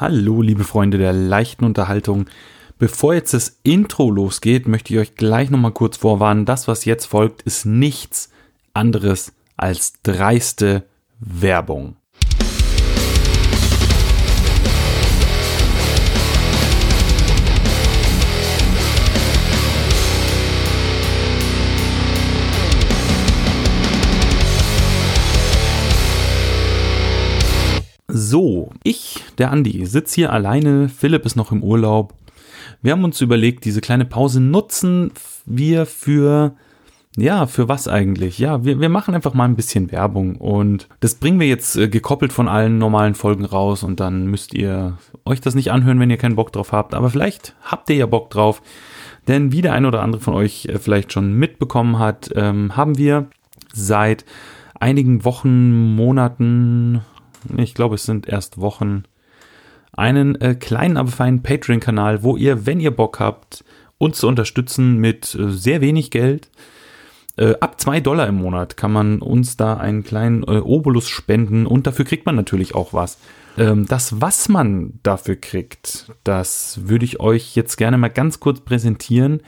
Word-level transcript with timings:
Hallo, 0.00 0.42
liebe 0.42 0.62
Freunde 0.62 0.96
der 0.96 1.12
leichten 1.12 1.64
Unterhaltung. 1.64 2.26
Bevor 2.78 3.14
jetzt 3.14 3.34
das 3.34 3.58
Intro 3.64 4.12
losgeht, 4.12 4.68
möchte 4.68 4.94
ich 4.94 5.00
euch 5.00 5.16
gleich 5.16 5.50
nochmal 5.50 5.72
kurz 5.72 5.96
vorwarnen. 5.96 6.44
Das, 6.44 6.68
was 6.68 6.84
jetzt 6.84 7.06
folgt, 7.06 7.42
ist 7.42 7.66
nichts 7.66 8.30
anderes 8.74 9.32
als 9.56 9.94
dreiste 10.04 10.84
Werbung. 11.18 11.96
So, 28.20 28.70
ich, 28.82 29.22
der 29.38 29.52
Andi, 29.52 29.86
sitze 29.86 30.16
hier 30.16 30.32
alleine, 30.32 30.88
Philipp 30.88 31.24
ist 31.24 31.36
noch 31.36 31.52
im 31.52 31.62
Urlaub. 31.62 32.14
Wir 32.82 32.90
haben 32.90 33.04
uns 33.04 33.20
überlegt, 33.20 33.64
diese 33.64 33.80
kleine 33.80 34.04
Pause 34.04 34.40
nutzen 34.40 35.12
wir 35.46 35.86
für, 35.86 36.56
ja, 37.16 37.46
für 37.46 37.68
was 37.68 37.86
eigentlich? 37.86 38.40
Ja, 38.40 38.64
wir, 38.64 38.80
wir 38.80 38.88
machen 38.88 39.14
einfach 39.14 39.34
mal 39.34 39.44
ein 39.44 39.54
bisschen 39.54 39.92
Werbung 39.92 40.34
und 40.34 40.88
das 40.98 41.14
bringen 41.14 41.38
wir 41.38 41.46
jetzt 41.46 41.76
äh, 41.76 41.88
gekoppelt 41.88 42.32
von 42.32 42.48
allen 42.48 42.78
normalen 42.78 43.14
Folgen 43.14 43.44
raus 43.44 43.84
und 43.84 44.00
dann 44.00 44.26
müsst 44.26 44.52
ihr 44.52 44.98
euch 45.24 45.40
das 45.40 45.54
nicht 45.54 45.70
anhören, 45.70 46.00
wenn 46.00 46.10
ihr 46.10 46.16
keinen 46.16 46.36
Bock 46.36 46.52
drauf 46.52 46.72
habt. 46.72 46.94
Aber 46.94 47.10
vielleicht 47.10 47.54
habt 47.62 47.88
ihr 47.88 47.96
ja 47.96 48.06
Bock 48.06 48.30
drauf, 48.30 48.62
denn 49.28 49.52
wie 49.52 49.62
der 49.62 49.74
ein 49.74 49.86
oder 49.86 50.02
andere 50.02 50.20
von 50.20 50.34
euch 50.34 50.66
äh, 50.66 50.80
vielleicht 50.80 51.12
schon 51.12 51.34
mitbekommen 51.34 52.00
hat, 52.00 52.30
ähm, 52.34 52.76
haben 52.76 52.98
wir 52.98 53.28
seit 53.72 54.24
einigen 54.80 55.24
Wochen, 55.24 55.94
Monaten, 55.94 57.02
ich 57.56 57.74
glaube, 57.74 57.96
es 57.96 58.04
sind 58.04 58.28
erst 58.28 58.60
Wochen, 58.60 59.04
einen 59.92 60.40
äh, 60.40 60.54
kleinen, 60.54 60.96
aber 60.96 61.10
feinen 61.10 61.42
Patreon-Kanal, 61.42 62.22
wo 62.22 62.36
ihr, 62.36 62.66
wenn 62.66 62.80
ihr 62.80 62.92
Bock 62.92 63.18
habt, 63.18 63.64
uns 63.98 64.18
zu 64.18 64.28
unterstützen 64.28 64.98
mit 64.98 65.34
äh, 65.34 65.50
sehr 65.50 65.80
wenig 65.80 66.10
Geld, 66.10 66.50
äh, 67.36 67.54
ab 67.60 67.80
zwei 67.80 68.00
Dollar 68.00 68.26
im 68.26 68.36
Monat 68.36 68.76
kann 68.76 68.92
man 68.92 69.20
uns 69.20 69.56
da 69.56 69.76
einen 69.76 70.04
kleinen 70.04 70.42
äh, 70.44 70.58
Obolus 70.58 71.08
spenden 71.08 71.66
und 71.66 71.86
dafür 71.86 72.04
kriegt 72.04 72.26
man 72.26 72.36
natürlich 72.36 72.74
auch 72.74 72.92
was. 72.92 73.18
Ähm, 73.56 73.86
das, 73.86 74.20
was 74.20 74.48
man 74.48 75.00
dafür 75.02 75.36
kriegt, 75.36 76.12
das 76.24 76.80
würde 76.84 77.04
ich 77.04 77.20
euch 77.20 77.54
jetzt 77.56 77.76
gerne 77.76 77.98
mal 77.98 78.08
ganz 78.08 78.40
kurz 78.40 78.60
präsentieren. 78.60 79.40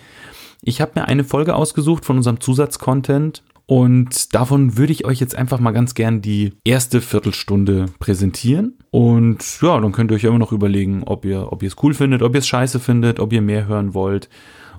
Ich 0.62 0.80
habe 0.80 0.92
mir 0.96 1.06
eine 1.06 1.24
Folge 1.24 1.54
ausgesucht 1.54 2.04
von 2.04 2.16
unserem 2.16 2.40
Zusatzcontent 2.40 3.42
und 3.70 4.34
davon 4.34 4.76
würde 4.76 4.92
ich 4.92 5.04
euch 5.04 5.20
jetzt 5.20 5.36
einfach 5.36 5.60
mal 5.60 5.70
ganz 5.70 5.94
gern 5.94 6.20
die 6.20 6.54
erste 6.64 7.00
Viertelstunde 7.00 7.86
präsentieren. 8.00 8.76
Und 8.90 9.62
ja, 9.62 9.80
dann 9.80 9.92
könnt 9.92 10.10
ihr 10.10 10.16
euch 10.16 10.24
immer 10.24 10.40
noch 10.40 10.50
überlegen, 10.50 11.04
ob 11.04 11.24
ihr, 11.24 11.52
ob 11.52 11.62
ihr 11.62 11.68
es 11.68 11.76
cool 11.80 11.94
findet, 11.94 12.22
ob 12.22 12.34
ihr 12.34 12.40
es 12.40 12.48
scheiße 12.48 12.80
findet, 12.80 13.20
ob 13.20 13.32
ihr 13.32 13.42
mehr 13.42 13.68
hören 13.68 13.94
wollt. 13.94 14.28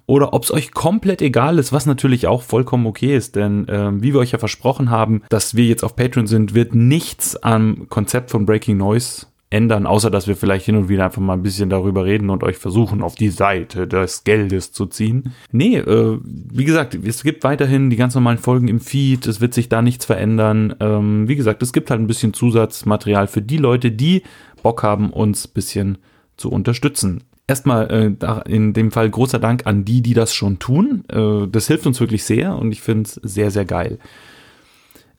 Oder 0.08 0.34
ob 0.34 0.44
es 0.44 0.52
euch 0.52 0.72
komplett 0.72 1.22
egal 1.22 1.58
ist, 1.58 1.72
was 1.72 1.86
natürlich 1.86 2.28
auch 2.28 2.42
vollkommen 2.42 2.86
okay 2.86 3.16
ist. 3.16 3.38
Denn 3.38 3.66
äh, 3.69 3.92
wie 4.03 4.14
wir 4.14 4.19
euch 4.19 4.31
ja 4.31 4.39
versprochen 4.39 4.89
haben, 4.89 5.22
dass 5.30 5.56
wir 5.56 5.64
jetzt 5.64 5.86
auf 5.86 5.95
Patreon 5.95 6.28
sind, 6.28 6.53
wird 6.53 6.75
nichts 6.75 7.38
am 7.38 7.88
Konzept 7.88 8.30
von 8.30 8.45
Breaking 8.45 8.75
Noise 8.75 9.28
ändern, 9.52 9.85
außer 9.85 10.09
dass 10.09 10.27
wir 10.27 10.35
vielleicht 10.35 10.66
hin 10.66 10.77
und 10.77 10.89
wieder 10.89 11.05
einfach 11.05 11.21
mal 11.21 11.33
ein 11.33 11.44
bisschen 11.44 11.69
darüber 11.69 12.05
reden 12.05 12.30
und 12.30 12.44
euch 12.44 12.57
versuchen, 12.57 13.03
auf 13.03 13.16
die 13.16 13.30
Seite 13.30 13.85
des 13.85 14.23
Geldes 14.23 14.71
zu 14.71 14.85
ziehen. 14.85 15.33
Nee, 15.52 15.77
äh, 15.77 16.17
wie 16.23 16.63
gesagt, 16.63 16.95
es 16.95 17.21
gibt 17.21 17.44
weiterhin 17.44 17.89
die 17.89 17.97
ganz 17.97 18.16
normalen 18.16 18.38
Folgen 18.38 18.69
im 18.69 18.79
Feed, 18.79 19.27
es 19.27 19.41
wird 19.41 19.53
sich 19.53 19.67
da 19.67 19.81
nichts 19.81 20.05
verändern. 20.05 20.73
Ähm, 20.79 21.27
wie 21.27 21.35
gesagt, 21.35 21.61
es 21.61 21.73
gibt 21.73 21.91
halt 21.91 21.99
ein 21.99 22.07
bisschen 22.07 22.33
Zusatzmaterial 22.33 23.27
für 23.27 23.41
die 23.41 23.57
Leute, 23.57 23.91
die 23.91 24.23
Bock 24.63 24.83
haben, 24.83 25.11
uns 25.11 25.47
ein 25.47 25.53
bisschen 25.53 25.97
zu 26.38 26.49
unterstützen. 26.49 27.23
Erstmal 27.45 27.91
äh, 27.91 28.49
in 28.49 28.72
dem 28.72 28.91
Fall 28.91 29.09
großer 29.09 29.39
Dank 29.39 29.67
an 29.67 29.83
die, 29.83 30.02
die 30.02 30.13
das 30.13 30.33
schon 30.33 30.59
tun. 30.59 31.03
Äh, 31.09 31.47
das 31.52 31.67
hilft 31.67 31.85
uns 31.85 31.99
wirklich 31.99 32.23
sehr 32.23 32.55
und 32.55 32.72
ich 32.72 32.81
finde 32.81 33.03
es 33.03 33.16
sehr, 33.16 33.51
sehr 33.51 33.66
geil. 33.66 34.00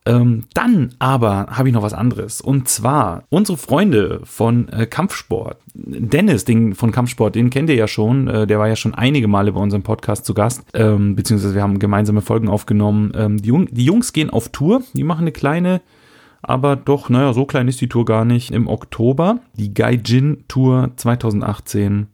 Ähm, 0.04 0.44
dann 0.54 0.94
aber 0.98 1.46
habe 1.50 1.68
ich 1.68 1.74
noch 1.74 1.82
was 1.82 1.94
anderes. 1.94 2.40
Und 2.40 2.68
zwar 2.68 3.24
unsere 3.28 3.56
Freunde 3.56 4.20
von 4.24 4.68
äh, 4.68 4.86
Kampfsport. 4.86 5.58
Dennis 5.74 6.44
den, 6.44 6.74
von 6.74 6.90
Kampfsport, 6.90 7.34
den 7.34 7.50
kennt 7.50 7.70
ihr 7.70 7.76
ja 7.76 7.86
schon. 7.86 8.26
Äh, 8.26 8.46
der 8.46 8.58
war 8.58 8.68
ja 8.68 8.74
schon 8.74 8.94
einige 8.94 9.28
Male 9.28 9.52
bei 9.52 9.60
unserem 9.60 9.82
Podcast 9.82 10.24
zu 10.24 10.34
Gast. 10.34 10.64
Ähm, 10.74 11.14
beziehungsweise 11.14 11.54
wir 11.54 11.62
haben 11.62 11.78
gemeinsame 11.78 12.20
Folgen 12.20 12.48
aufgenommen. 12.48 13.12
Ähm, 13.14 13.40
die, 13.40 13.48
Jung, 13.48 13.68
die 13.70 13.84
Jungs 13.84 14.12
gehen 14.12 14.30
auf 14.30 14.48
Tour. 14.48 14.82
Die 14.94 15.04
machen 15.04 15.22
eine 15.22 15.32
kleine, 15.32 15.80
aber 16.42 16.74
doch, 16.74 17.08
naja, 17.08 17.32
so 17.32 17.44
klein 17.44 17.69
ist 17.69 17.80
die 17.80 17.88
Tour 17.88 18.04
gar 18.04 18.24
nicht. 18.24 18.50
Im 18.50 18.66
Oktober. 18.66 19.38
Die 19.54 19.72
Gaijin 19.72 20.44
Tour 20.48 20.90
2018. 20.96 22.08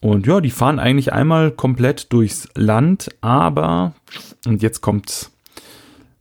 Und 0.00 0.26
ja, 0.26 0.40
die 0.40 0.50
fahren 0.50 0.78
eigentlich 0.78 1.12
einmal 1.12 1.50
komplett 1.50 2.12
durchs 2.12 2.48
Land, 2.54 3.08
aber, 3.22 3.94
und 4.46 4.62
jetzt 4.62 4.80
kommt's 4.82 5.32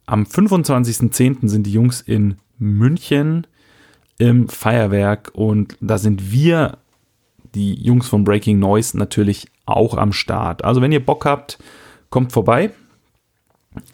am 0.06 0.24
25.10. 0.24 1.48
sind 1.48 1.66
die 1.66 1.72
Jungs 1.72 2.02
in 2.02 2.38
München 2.58 3.48
im 4.18 4.48
Feuerwerk 4.48 5.32
und 5.34 5.78
da 5.82 5.98
sind 5.98 6.32
wir, 6.32 6.78
die 7.54 7.74
Jungs 7.74 8.08
von 8.08 8.24
Breaking 8.24 8.60
Noise, 8.60 8.98
natürlich 8.98 9.48
auch 9.66 9.98
am 9.98 10.14
Start. 10.14 10.64
Also 10.64 10.82
wenn 10.82 10.92
ihr 10.92 11.04
Bock 11.04 11.26
habt, 11.26 11.58
kommt 12.10 12.32
vorbei, 12.32 12.72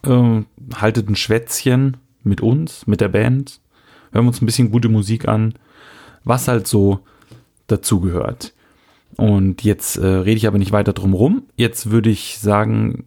äh, 0.03 0.41
haltet 0.75 1.09
ein 1.09 1.15
Schwätzchen 1.15 1.97
mit 2.23 2.41
uns, 2.41 2.87
mit 2.87 3.01
der 3.01 3.09
Band, 3.09 3.59
hören 4.11 4.25
wir 4.25 4.29
uns 4.29 4.41
ein 4.41 4.45
bisschen 4.45 4.71
gute 4.71 4.89
Musik 4.89 5.27
an, 5.27 5.53
was 6.23 6.47
halt 6.47 6.67
so 6.67 6.99
dazugehört. 7.67 8.53
Und 9.17 9.63
jetzt 9.63 9.97
äh, 9.97 10.05
rede 10.05 10.37
ich 10.37 10.47
aber 10.47 10.57
nicht 10.57 10.71
weiter 10.71 10.93
drum 10.93 11.13
rum. 11.13 11.43
Jetzt 11.55 11.91
würde 11.91 12.09
ich 12.09 12.39
sagen, 12.39 13.05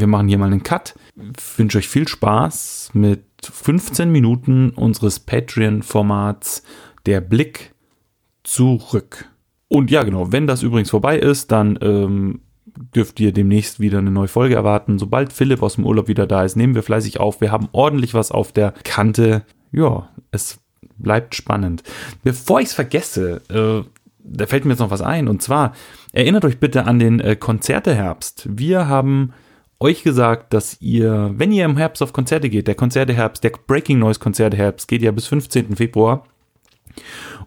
wir 0.00 0.06
machen 0.06 0.28
hier 0.28 0.38
mal 0.38 0.46
einen 0.46 0.62
Cut. 0.62 0.94
Ich 1.16 1.58
wünsche 1.58 1.78
euch 1.78 1.88
viel 1.88 2.08
Spaß 2.08 2.90
mit 2.94 3.24
15 3.42 4.10
Minuten 4.10 4.70
unseres 4.70 5.20
Patreon-Formats 5.20 6.62
Der 7.06 7.20
Blick 7.20 7.74
zurück. 8.44 9.26
Und 9.68 9.90
ja, 9.90 10.02
genau, 10.02 10.32
wenn 10.32 10.46
das 10.46 10.62
übrigens 10.62 10.90
vorbei 10.90 11.18
ist, 11.18 11.52
dann 11.52 11.78
ähm, 11.82 12.40
dürft 12.94 13.20
ihr 13.20 13.32
demnächst 13.32 13.80
wieder 13.80 13.98
eine 13.98 14.10
neue 14.10 14.28
Folge 14.28 14.54
erwarten. 14.54 14.98
Sobald 14.98 15.32
Philipp 15.32 15.62
aus 15.62 15.74
dem 15.74 15.84
Urlaub 15.84 16.08
wieder 16.08 16.26
da 16.26 16.44
ist, 16.44 16.56
nehmen 16.56 16.74
wir 16.74 16.82
fleißig 16.82 17.20
auf. 17.20 17.40
Wir 17.40 17.52
haben 17.52 17.68
ordentlich 17.72 18.14
was 18.14 18.30
auf 18.30 18.52
der 18.52 18.72
Kante. 18.84 19.42
Ja, 19.72 20.08
es 20.30 20.58
bleibt 20.96 21.34
spannend. 21.34 21.82
Bevor 22.22 22.60
ich 22.60 22.68
es 22.68 22.74
vergesse, 22.74 23.42
äh, 23.48 23.88
da 24.20 24.46
fällt 24.46 24.64
mir 24.64 24.72
jetzt 24.72 24.80
noch 24.80 24.90
was 24.90 25.02
ein. 25.02 25.28
Und 25.28 25.42
zwar, 25.42 25.74
erinnert 26.12 26.44
euch 26.44 26.58
bitte 26.58 26.86
an 26.86 26.98
den 26.98 27.20
äh, 27.20 27.36
Konzerteherbst. 27.36 28.48
Wir 28.50 28.88
haben 28.88 29.32
euch 29.80 30.02
gesagt, 30.02 30.52
dass 30.52 30.80
ihr, 30.80 31.32
wenn 31.36 31.52
ihr 31.52 31.64
im 31.64 31.76
Herbst 31.76 32.02
auf 32.02 32.12
Konzerte 32.12 32.50
geht, 32.50 32.66
der 32.66 32.74
Konzerteherbst, 32.74 33.44
der 33.44 33.52
Breaking 33.66 33.98
Noise 33.98 34.18
Konzerteherbst 34.18 34.88
geht 34.88 35.02
ja 35.02 35.12
bis 35.12 35.26
15. 35.26 35.76
Februar. 35.76 36.24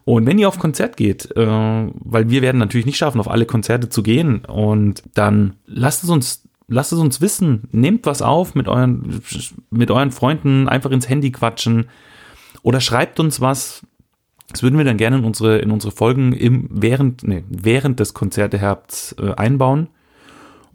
Und 0.04 0.26
wenn 0.26 0.38
ihr 0.38 0.48
auf 0.48 0.58
Konzert 0.58 0.96
geht, 0.96 1.30
äh, 1.36 1.46
weil 1.46 2.30
wir 2.30 2.42
werden 2.42 2.58
natürlich 2.58 2.86
nicht 2.86 2.96
schaffen, 2.96 3.20
auf 3.20 3.30
alle 3.30 3.46
Konzerte 3.46 3.88
zu 3.88 4.02
gehen, 4.02 4.44
und 4.46 5.02
dann 5.14 5.56
lasst 5.66 6.04
es 6.04 6.10
uns, 6.10 6.48
lasst 6.68 6.92
es 6.92 6.98
uns 6.98 7.20
wissen, 7.20 7.68
nehmt 7.70 8.06
was 8.06 8.22
auf 8.22 8.54
mit 8.54 8.66
euren, 8.66 9.20
mit 9.70 9.90
euren 9.90 10.10
Freunden, 10.10 10.68
einfach 10.68 10.90
ins 10.90 11.08
Handy 11.08 11.30
quatschen 11.30 11.86
oder 12.62 12.80
schreibt 12.80 13.20
uns 13.20 13.40
was. 13.40 13.82
Das 14.48 14.62
würden 14.62 14.76
wir 14.76 14.84
dann 14.84 14.96
gerne 14.96 15.18
in 15.18 15.24
unsere, 15.24 15.58
in 15.58 15.70
unsere 15.70 15.92
Folgen 15.92 16.32
im, 16.32 16.68
während, 16.70 17.22
nee, 17.26 17.44
während 17.48 18.00
des 18.00 18.14
Konzerteherbsts 18.14 19.16
äh, 19.18 19.34
einbauen. 19.34 19.88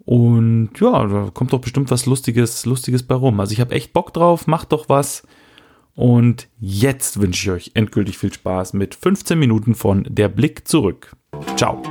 Und 0.08 0.70
ja, 0.80 1.06
da 1.06 1.28
kommt 1.34 1.52
doch 1.52 1.60
bestimmt 1.60 1.90
was 1.90 2.06
Lustiges, 2.06 2.64
Lustiges 2.64 3.02
bei 3.02 3.14
rum. 3.14 3.40
Also 3.40 3.52
ich 3.52 3.60
habe 3.60 3.74
echt 3.74 3.92
Bock 3.92 4.14
drauf, 4.14 4.46
macht 4.46 4.72
doch 4.72 4.88
was. 4.88 5.22
Und 5.94 6.48
jetzt 6.58 7.20
wünsche 7.20 7.42
ich 7.42 7.50
euch 7.54 7.70
endgültig 7.74 8.16
viel 8.16 8.32
Spaß 8.32 8.72
mit 8.72 8.94
15 8.94 9.38
Minuten 9.38 9.74
von 9.74 10.06
Der 10.08 10.30
Blick 10.30 10.66
zurück. 10.66 11.14
Ciao. 11.56 11.82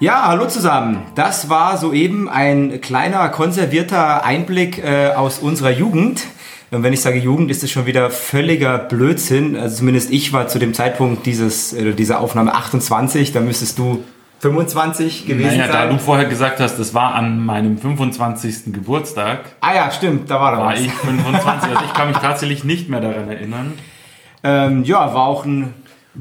Ja, 0.00 0.28
hallo 0.28 0.48
zusammen. 0.48 1.02
Das 1.14 1.50
war 1.50 1.76
soeben 1.76 2.30
ein 2.30 2.80
kleiner 2.80 3.28
konservierter 3.28 4.24
Einblick 4.24 4.82
äh, 4.82 5.10
aus 5.14 5.38
unserer 5.38 5.72
Jugend. 5.72 6.24
Und 6.70 6.84
wenn 6.84 6.94
ich 6.94 7.02
sage 7.02 7.18
Jugend, 7.18 7.50
ist 7.50 7.62
es 7.62 7.70
schon 7.70 7.84
wieder 7.84 8.08
völliger 8.08 8.78
Blödsinn. 8.78 9.56
Also 9.56 9.76
zumindest 9.76 10.10
ich 10.10 10.32
war 10.32 10.48
zu 10.48 10.58
dem 10.58 10.72
Zeitpunkt 10.72 11.26
dieses, 11.26 11.74
äh, 11.74 11.92
dieser 11.92 12.20
Aufnahme 12.20 12.54
28. 12.54 13.32
Da 13.32 13.42
müsstest 13.42 13.78
du 13.78 14.02
25 14.40 15.26
gewesen 15.26 15.58
naja, 15.58 15.72
sein. 15.72 15.88
da 15.88 15.92
du 15.92 15.98
vorher 15.98 16.26
gesagt 16.26 16.60
hast, 16.60 16.78
das 16.78 16.92
war 16.92 17.14
an 17.14 17.44
meinem 17.44 17.78
25. 17.78 18.72
Geburtstag. 18.72 19.40
Ah 19.60 19.74
ja, 19.74 19.90
stimmt, 19.90 20.30
da 20.30 20.40
war 20.40 20.52
da 20.52 20.58
war 20.58 20.72
was. 20.72 20.80
ich 20.80 20.92
25, 20.92 21.70
also 21.70 21.84
ich 21.84 21.92
kann 21.94 22.08
mich 22.08 22.18
tatsächlich 22.18 22.64
nicht 22.64 22.88
mehr 22.88 23.00
daran 23.00 23.28
erinnern. 23.30 23.72
Ähm, 24.44 24.84
ja, 24.84 25.14
war 25.14 25.26
auch 25.26 25.44
ein 25.46 25.72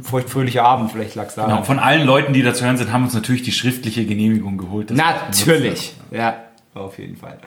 feuchtfröhlicher 0.02 0.64
Abend, 0.64 0.92
vielleicht 0.92 1.16
lag 1.16 1.28
es 1.28 1.36
da. 1.36 1.46
Genau, 1.46 1.64
von 1.64 1.80
allen 1.80 2.06
Leuten, 2.06 2.34
die 2.34 2.42
dazu 2.42 2.66
hören 2.66 2.78
sind, 2.78 2.92
haben 2.92 3.04
uns 3.04 3.14
natürlich 3.14 3.44
die 3.44 3.52
schriftliche 3.52 4.06
Genehmigung 4.06 4.58
geholt. 4.58 4.92
Natürlich, 4.92 5.96
ja, 6.12 6.36
auf 6.74 6.98
jeden 6.98 7.18
Fall. 7.18 7.38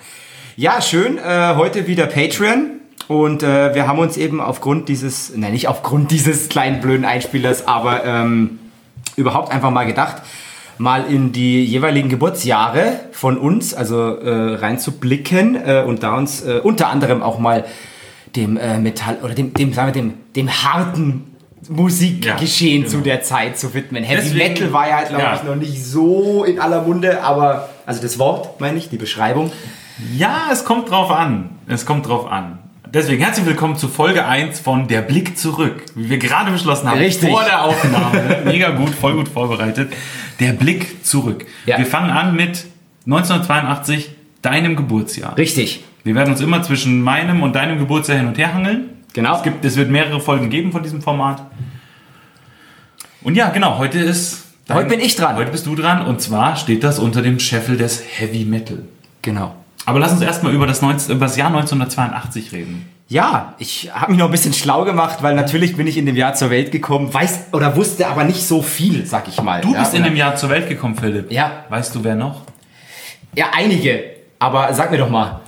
Ja, 0.57 0.81
schön, 0.81 1.19
äh, 1.19 1.55
heute 1.57 1.87
wieder 1.87 2.07
Patreon. 2.07 2.73
Und 3.07 3.43
äh, 3.43 3.75
wir 3.75 3.87
haben 3.87 3.99
uns 3.99 4.19
eben 4.19 4.41
aufgrund 4.41 4.89
dieses, 4.91 5.35
nein, 5.35 5.53
nicht 5.53 5.67
aufgrund 5.67 6.11
dieses 6.11 6.51
kleinen 6.51 6.81
blöden 6.81 7.07
Einspielers, 7.07 7.67
aber 7.67 8.05
ähm, 8.05 8.59
überhaupt 9.17 9.51
einfach 9.51 9.71
mal 9.71 9.85
gedacht, 9.85 10.23
mal 10.79 11.05
in 11.11 11.33
die 11.33 11.65
jeweiligen 11.65 12.09
Geburtsjahre 12.09 13.01
von 13.13 13.37
uns, 13.37 13.75
also 13.75 14.17
äh, 14.17 14.55
reinzublicken 14.57 15.57
äh, 15.57 15.85
und 15.87 16.03
da 16.03 16.17
uns 16.17 16.43
äh, 16.43 16.61
unter 16.63 16.89
anderem 16.89 17.23
auch 17.23 17.39
mal 17.39 17.65
dem 18.37 18.57
äh, 18.57 18.79
Metall 18.79 19.19
oder 19.23 19.35
dem, 19.35 19.53
dem, 19.55 19.73
sagen 19.73 19.89
wir, 19.89 19.93
dem, 20.03 20.15
dem 20.37 20.51
harten 20.51 21.35
Musikgeschehen 21.69 22.83
Ja, 22.83 22.89
zu 22.89 22.93
genau. 22.99 23.05
der 23.05 23.23
Zeit 23.23 23.59
zu 23.59 23.75
widmen. 23.75 24.05
Heavy 24.05 24.23
Deswegen- 24.23 24.53
Metal 24.53 24.73
war 24.73 24.89
ja, 24.89 25.03
glaube 25.03 25.23
Ja. 25.25 25.35
ich, 25.37 25.43
noch 25.43 25.57
nicht 25.57 25.85
so 25.85 26.45
in 26.45 26.61
aller 26.61 26.83
Munde, 26.83 27.23
aber 27.23 27.69
also 27.87 28.01
das 28.03 28.19
Wort 28.19 28.61
meine 28.61 28.79
ich, 28.79 28.89
die 28.91 28.97
Beschreibung. 28.99 29.51
Ja, 30.17 30.49
es 30.53 30.65
kommt 30.65 30.91
drauf 30.91 31.11
an. 31.11 31.51
Es 31.67 31.85
kommt 31.85 32.07
drauf 32.07 32.31
an. 32.31 32.59
Deswegen 32.95 33.23
herzlich 33.23 33.45
willkommen 33.45 33.77
zu 33.77 33.89
Folge 33.89 34.25
1 34.25 34.61
von 34.61 34.89
Der 34.89 35.03
Blick 35.03 35.37
zurück. 35.37 35.85
Wie 35.95 36.09
wir 36.09 36.19
gerade 36.19 36.51
beschlossen 36.53 36.89
haben, 36.89 36.99
Richtig. 36.99 37.29
vor 37.31 37.45
der 37.45 37.65
Aufnahme. 37.65 38.39
Mega 38.45 38.71
gut, 38.71 38.91
voll 38.91 39.15
gut 39.15 39.29
vorbereitet. 39.29 39.93
Der 40.41 40.53
Blick 40.53 41.05
zurück. 41.05 41.47
Ja. 41.67 41.79
Wir 41.79 41.87
fangen 41.87 42.11
an 42.11 42.35
mit 42.35 42.67
1982, 43.07 44.11
deinem 44.43 44.77
Geburtsjahr. 44.77 45.37
Richtig. 45.37 45.85
Wir 46.05 46.15
werden 46.15 46.31
uns 46.31 46.41
immer 46.41 46.63
zwischen 46.63 47.03
meinem 47.03 47.43
und 47.43 47.55
deinem 47.55 47.79
Geburtsjahr 47.79 48.19
hin 48.19 48.29
und 48.29 48.39
her 48.39 48.55
hangeln. 48.55 48.91
Genau. 49.15 49.37
Es, 49.37 49.43
gibt, 49.43 49.65
es 49.65 49.77
wird 49.77 49.91
mehrere 49.91 50.21
Folgen 50.21 50.51
geben 50.51 50.73
von 50.73 50.83
diesem 50.83 51.03
Format. 51.03 51.43
Und 53.23 53.35
ja, 53.35 53.51
genau, 53.51 53.79
heute 53.79 53.99
ist. 53.99 54.45
Heute 54.71 54.89
bin 54.89 55.01
ich 55.01 55.17
dran. 55.17 55.37
Heute 55.37 55.51
bist 55.51 55.67
du 55.67 55.75
dran 55.75 56.05
und 56.05 56.21
zwar 56.21 56.57
steht 56.57 56.85
das 56.85 56.99
unter 56.99 57.23
dem 57.23 57.41
Scheffel 57.41 57.79
des 57.79 58.03
Heavy 58.19 58.45
Metal. 58.45 58.85
Genau. 59.23 59.55
Aber 59.87 59.99
lass 59.99 60.13
uns 60.13 60.21
erstmal 60.21 60.53
über 60.53 60.67
das, 60.67 60.83
19, 60.83 61.17
über 61.17 61.25
das 61.25 61.37
Jahr 61.37 61.49
1982 61.49 62.53
reden. 62.53 62.87
Ja, 63.11 63.55
ich 63.59 63.91
habe 63.95 64.13
mich 64.13 64.19
noch 64.19 64.27
ein 64.27 64.33
bisschen 64.33 64.53
schlau 64.53 64.85
gemacht, 64.85 65.23
weil 65.23 65.35
natürlich 65.35 65.77
bin 65.77 65.87
ich 65.87 65.97
in 65.97 66.05
dem 66.05 66.15
Jahr 66.15 66.35
zur 66.35 66.51
Welt 66.51 66.71
gekommen, 66.71 67.13
weiß 67.13 67.47
oder 67.53 67.75
wusste 67.75 68.07
aber 68.07 68.25
nicht 68.25 68.43
so 68.47 68.61
viel, 68.61 69.07
sag 69.07 69.29
ich 69.29 69.41
mal. 69.41 69.63
Du 69.63 69.73
ja, 69.73 69.81
bist 69.81 69.95
in 69.95 70.05
dem 70.05 70.15
Jahr 70.15 70.37
zur 70.37 70.51
Welt 70.51 70.69
gekommen, 70.69 70.95
Philipp. 70.95 71.33
Ja. 71.33 71.65
Weißt 71.71 71.95
du, 71.95 72.05
wer 72.05 72.15
noch? 72.15 72.43
Ja, 73.35 73.47
einige. 73.55 74.05
Aber 74.39 74.73
sag 74.75 74.91
mir 74.91 74.99
doch 74.99 75.09
mal. 75.09 75.41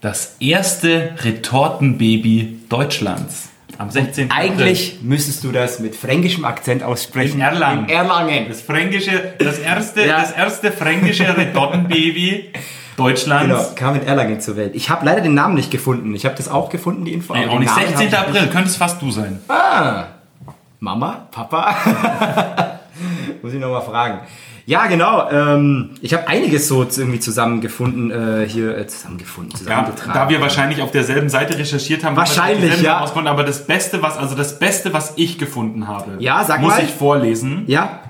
Das 0.00 0.36
erste 0.38 1.14
Retortenbaby 1.24 2.60
Deutschlands. 2.68 3.48
Am 3.78 3.90
16. 3.90 4.30
Eigentlich 4.30 4.98
müsstest 5.02 5.42
du 5.42 5.50
das 5.50 5.80
mit 5.80 5.96
fränkischem 5.96 6.44
Akzent 6.44 6.84
aussprechen. 6.84 7.36
In 7.36 7.40
Erlangen. 7.40 7.84
In 7.84 7.90
Erlangen. 7.90 8.46
Das 8.48 8.60
fränkische, 8.60 9.34
das 9.38 9.58
erste, 9.58 10.06
Ja. 10.06 10.20
das 10.20 10.30
erste 10.30 10.70
fränkische 10.70 11.36
Retortenbaby 11.36 12.52
Deutschlands. 12.96 13.46
Genau, 13.48 13.74
kam 13.74 13.94
in 13.94 14.02
Erlangen 14.06 14.40
zur 14.40 14.56
Welt. 14.56 14.72
Ich 14.74 14.90
habe 14.90 15.04
leider 15.06 15.20
den 15.22 15.34
Namen 15.34 15.54
nicht 15.54 15.70
gefunden. 15.70 16.14
Ich 16.14 16.24
habe 16.24 16.34
das 16.36 16.48
auch 16.48 16.68
gefunden, 16.70 17.04
die 17.04 17.12
Info. 17.12 17.34
Nee, 17.34 17.46
auch 17.46 17.58
nicht. 17.58 17.68
Namen 17.74 17.86
16. 17.96 18.12
hab 18.16 18.28
ich 18.30 18.36
April, 18.36 18.48
könnte 18.50 18.68
es 18.68 18.76
fast 18.76 19.00
du 19.00 19.10
sein. 19.10 19.40
Ah, 19.48 20.04
Mama, 20.80 21.28
Papa? 21.30 21.74
Muss 23.42 23.52
ich 23.54 23.60
noch 23.60 23.70
mal 23.70 23.80
fragen. 23.80 24.20
Ja, 24.64 24.86
genau. 24.86 25.28
Ähm, 25.30 25.90
ich 26.02 26.14
habe 26.14 26.28
einiges 26.28 26.68
so 26.68 26.82
irgendwie 26.84 27.18
zusammengefunden, 27.18 28.10
äh, 28.12 28.46
hier 28.48 28.76
äh, 28.78 28.86
zusammengefunden, 28.86 29.52
Ja, 29.54 29.58
zusammengetragen. 29.58 30.12
da 30.14 30.28
wir 30.28 30.40
wahrscheinlich 30.40 30.80
auf 30.82 30.92
derselben 30.92 31.28
Seite 31.28 31.58
recherchiert 31.58 32.04
haben, 32.04 32.16
Wahrscheinlich, 32.16 32.70
ja. 32.70 32.76
Sachen 32.76 33.02
rauskommen, 33.02 33.26
aber 33.26 33.42
das 33.42 33.66
Beste, 33.66 34.02
was, 34.02 34.16
also 34.18 34.36
das 34.36 34.60
Beste, 34.60 34.92
was 34.92 35.14
ich 35.16 35.36
gefunden 35.38 35.88
habe, 35.88 36.12
Ja, 36.20 36.44
sag 36.44 36.60
muss 36.60 36.74
mal. 36.74 36.84
ich 36.84 36.90
vorlesen. 36.92 37.64
ja, 37.66 38.00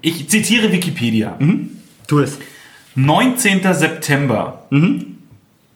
Ich 0.00 0.28
zitiere 0.30 0.72
Wikipedia. 0.72 1.36
tu 2.06 2.20
es. 2.20 2.38
19. 2.94 3.74
September 3.74 4.66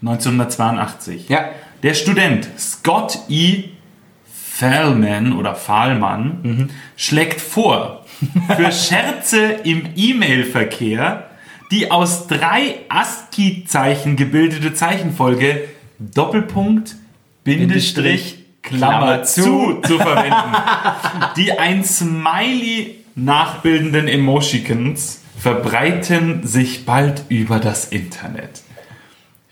1982. 0.02 1.28
Ja. 1.28 1.50
Der 1.82 1.94
Student 1.94 2.48
Scott 2.58 3.18
E. 3.28 3.64
Fahlman 4.32 5.32
oder 5.34 5.54
Fahlmann 5.54 6.70
schlägt 6.96 7.40
vor, 7.40 8.04
für 8.56 8.72
Scherze 8.72 9.44
im 9.62 9.90
E-Mail-Verkehr 9.94 11.28
die 11.70 11.90
aus 11.90 12.26
drei 12.26 12.76
ASCII-Zeichen 12.88 14.16
gebildete 14.16 14.72
Zeichenfolge 14.72 15.68
Doppelpunkt, 15.98 16.96
Bindestrich, 17.44 18.44
Klammer 18.62 19.22
zu 19.22 19.80
zu 19.82 19.98
verwenden, 19.98 20.56
die 21.36 21.52
ein 21.52 21.84
Smiley 21.84 22.96
nachbildenden 23.14 24.08
Emoticons 24.08 25.22
verbreiten 25.38 26.46
sich 26.46 26.84
bald 26.84 27.22
über 27.28 27.58
das 27.58 27.86
Internet. 27.86 28.62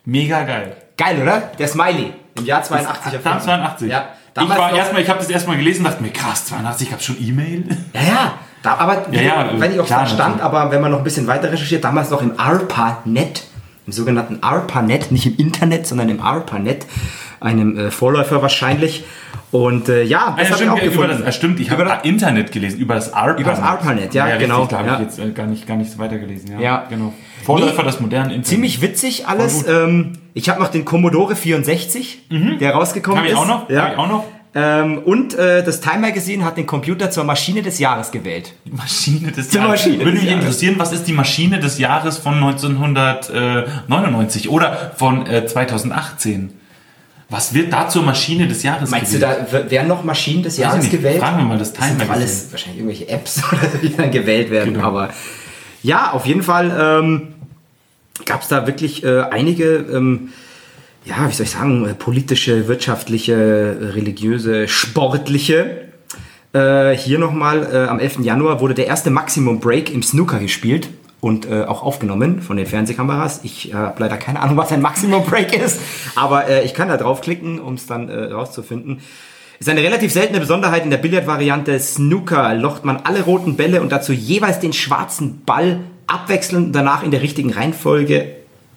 Mega 0.04 0.42
geil. 0.44 0.76
Geil, 0.96 1.22
oder? 1.22 1.40
Der 1.58 1.68
Smiley. 1.68 2.12
Im 2.38 2.44
Jahr 2.44 2.62
82 2.62 3.04
Dann 3.04 3.12
erfunden. 3.14 3.44
82. 3.44 3.90
Ja. 3.90 4.08
Ich 4.38 4.48
war 4.48 4.72
erstmal, 4.74 5.02
ich 5.02 5.08
habe 5.08 5.18
das 5.18 5.30
erstmal 5.30 5.56
gelesen, 5.56 5.84
dachte 5.84 6.02
mir, 6.02 6.10
krass, 6.10 6.46
82 6.46 6.90
gab 6.90 7.02
schon 7.02 7.16
E-Mail. 7.18 7.64
Ja, 7.94 8.02
ja. 8.02 8.34
Da, 8.62 8.74
aber 8.74 9.06
Ja, 9.12 9.22
ja, 9.22 9.50
wenn 9.58 9.72
ich 9.72 9.80
auch 9.80 9.86
klar, 9.86 10.00
verstand, 10.00 10.38
natürlich. 10.38 10.44
aber 10.44 10.70
wenn 10.70 10.80
man 10.82 10.90
noch 10.90 10.98
ein 10.98 11.04
bisschen 11.04 11.26
weiter 11.26 11.50
recherchiert, 11.50 11.84
damals 11.84 12.10
noch 12.10 12.20
im 12.20 12.38
ARPANET, 12.38 13.44
im 13.86 13.92
sogenannten 13.92 14.42
ARPANET, 14.42 15.12
nicht 15.12 15.26
im 15.26 15.36
Internet, 15.36 15.86
sondern 15.86 16.08
im 16.08 16.20
ARPANET, 16.20 16.86
einem 17.40 17.78
äh, 17.78 17.90
Vorläufer 17.90 18.42
wahrscheinlich. 18.42 19.04
Und 19.52 19.88
äh, 19.88 20.02
ja, 20.02 20.28
Ah, 20.28 20.34
das 20.38 20.48
ja, 20.48 20.54
habe 20.54 20.64
ich 20.64 20.70
auch 20.70 20.76
ja, 20.78 20.82
über 20.84 20.92
gefunden. 20.92 21.18
das, 21.20 21.28
ah, 21.28 21.32
stimmt, 21.32 21.60
ich 21.60 21.70
habe 21.70 21.98
Internet 22.02 22.50
gelesen, 22.52 22.80
über 22.80 22.94
das 22.96 23.12
ARPANET. 23.12 23.40
Über 23.40 23.50
das 23.50 23.60
ARPANET, 23.60 24.14
ja, 24.14 24.24
richtig, 24.24 24.42
genau, 24.42 24.66
Da 24.66 24.78
habe 24.78 24.88
ja. 24.88 24.94
ich 24.96 25.00
jetzt 25.02 25.18
äh, 25.20 25.30
gar 25.30 25.46
nicht, 25.46 25.66
gar 25.66 25.76
nicht 25.76 25.96
weitergelesen. 25.98 26.52
Ja, 26.52 26.60
Ja. 26.60 26.84
genau. 26.88 27.12
Vorläufer 27.44 27.82
Nee, 27.82 27.88
des 27.88 28.00
modernen 28.00 28.24
Internets. 28.30 28.48
Ziemlich 28.48 28.80
witzig 28.82 29.28
alles. 29.28 29.64
Ähm, 29.68 30.12
ich 30.34 30.48
habe 30.48 30.60
noch 30.60 30.68
den 30.68 30.84
Commodore 30.84 31.36
64, 31.36 32.22
der 32.60 32.72
rausgekommen 32.74 33.18
Hab 33.20 33.26
ich 33.26 33.32
ist. 33.32 33.38
auch 33.38 33.46
noch, 33.46 33.70
Ja. 33.70 33.82
hab 33.84 33.92
ich 33.92 33.98
auch 33.98 34.08
noch. 34.08 34.24
Ähm, 34.58 34.98
und 35.04 35.34
äh, 35.34 35.62
das 35.62 35.80
Time 35.82 35.98
Magazine 35.98 36.42
hat 36.44 36.56
den 36.56 36.64
Computer 36.66 37.10
zur 37.10 37.24
Maschine 37.24 37.60
des 37.62 37.78
Jahres 37.78 38.10
gewählt. 38.10 38.54
Maschine 38.64 39.30
des 39.30 39.50
Die 39.50 39.56
Jahres. 39.58 39.70
Maschine 39.70 39.98
Würde 39.98 40.12
mich 40.12 40.22
Jahres. 40.24 40.40
interessieren, 40.44 40.74
was 40.78 40.92
ist 40.92 41.06
die 41.06 41.12
Maschine 41.12 41.60
des 41.60 41.78
Jahres 41.78 42.16
von 42.18 42.34
1999 42.34 44.48
oder 44.48 44.92
von 44.96 45.26
äh, 45.26 45.46
2018? 45.46 46.54
Was 47.28 47.52
wird 47.54 47.72
da 47.72 47.88
zur 47.88 48.04
Maschine 48.04 48.46
des 48.46 48.62
Jahres 48.62 48.90
Meinst 48.90 49.12
du, 49.14 49.18
gewählt? 49.18 49.46
da 49.52 49.64
w- 49.66 49.70
werden 49.70 49.88
noch 49.88 50.04
Maschinen 50.04 50.42
des 50.44 50.58
Jahres 50.58 50.82
nicht. 50.82 50.92
gewählt? 50.92 51.18
Fragen 51.18 51.38
wir 51.38 51.44
mal 51.44 51.58
das 51.58 51.72
Time 51.72 51.92
Magazine. 51.94 52.12
alles 52.12 52.48
wahrscheinlich 52.52 52.78
irgendwelche 52.80 53.08
Apps, 53.08 53.42
die 53.82 53.96
dann 53.96 54.10
gewählt 54.12 54.50
werden. 54.50 54.74
Genau. 54.74 54.86
Aber 54.86 55.10
ja, 55.82 56.12
auf 56.12 56.24
jeden 56.26 56.42
Fall 56.44 56.72
ähm, 57.02 57.28
gab 58.24 58.42
es 58.42 58.48
da 58.48 58.66
wirklich 58.68 59.02
äh, 59.04 59.22
einige, 59.22 59.84
ähm, 59.92 60.28
ja, 61.04 61.28
wie 61.28 61.32
soll 61.32 61.44
ich 61.46 61.50
sagen, 61.52 61.86
äh, 61.88 61.94
politische, 61.94 62.68
wirtschaftliche, 62.68 63.76
religiöse, 63.94 64.68
sportliche. 64.68 65.82
Äh, 66.52 66.92
hier 66.96 67.18
nochmal, 67.18 67.68
äh, 67.72 67.88
am 67.88 67.98
11. 67.98 68.20
Januar 68.20 68.60
wurde 68.60 68.74
der 68.74 68.86
erste 68.86 69.10
Maximum 69.10 69.58
Break 69.60 69.92
im 69.92 70.02
Snooker 70.04 70.38
gespielt 70.38 70.88
und 71.26 71.50
äh, 71.50 71.64
auch 71.64 71.82
aufgenommen 71.82 72.40
von 72.40 72.56
den 72.56 72.66
Fernsehkameras. 72.66 73.40
Ich 73.42 73.72
äh, 73.72 73.74
habe 73.74 74.00
leider 74.00 74.16
keine 74.16 74.38
Ahnung, 74.40 74.56
was 74.56 74.70
ein 74.70 74.80
Maximum 74.80 75.24
Break 75.24 75.52
ist, 75.52 75.80
aber 76.14 76.46
äh, 76.48 76.64
ich 76.64 76.72
kann 76.72 76.86
da 76.86 76.96
draufklicken, 76.96 77.58
um 77.58 77.74
es 77.74 77.86
dann 77.86 78.08
äh, 78.08 78.32
rauszufinden. 78.32 79.00
Ist 79.58 79.68
eine 79.68 79.82
relativ 79.82 80.12
seltene 80.12 80.38
Besonderheit 80.38 80.84
in 80.84 80.90
der 80.90 80.98
Billardvariante 80.98 81.80
Snooker. 81.80 82.54
Locht 82.54 82.84
man 82.84 82.98
alle 82.98 83.22
roten 83.22 83.56
Bälle 83.56 83.82
und 83.82 83.90
dazu 83.90 84.12
jeweils 84.12 84.60
den 84.60 84.72
schwarzen 84.72 85.42
Ball 85.44 85.80
abwechselnd 86.06 86.76
danach 86.76 87.02
in 87.02 87.10
der 87.10 87.22
richtigen 87.22 87.52
Reihenfolge 87.52 88.28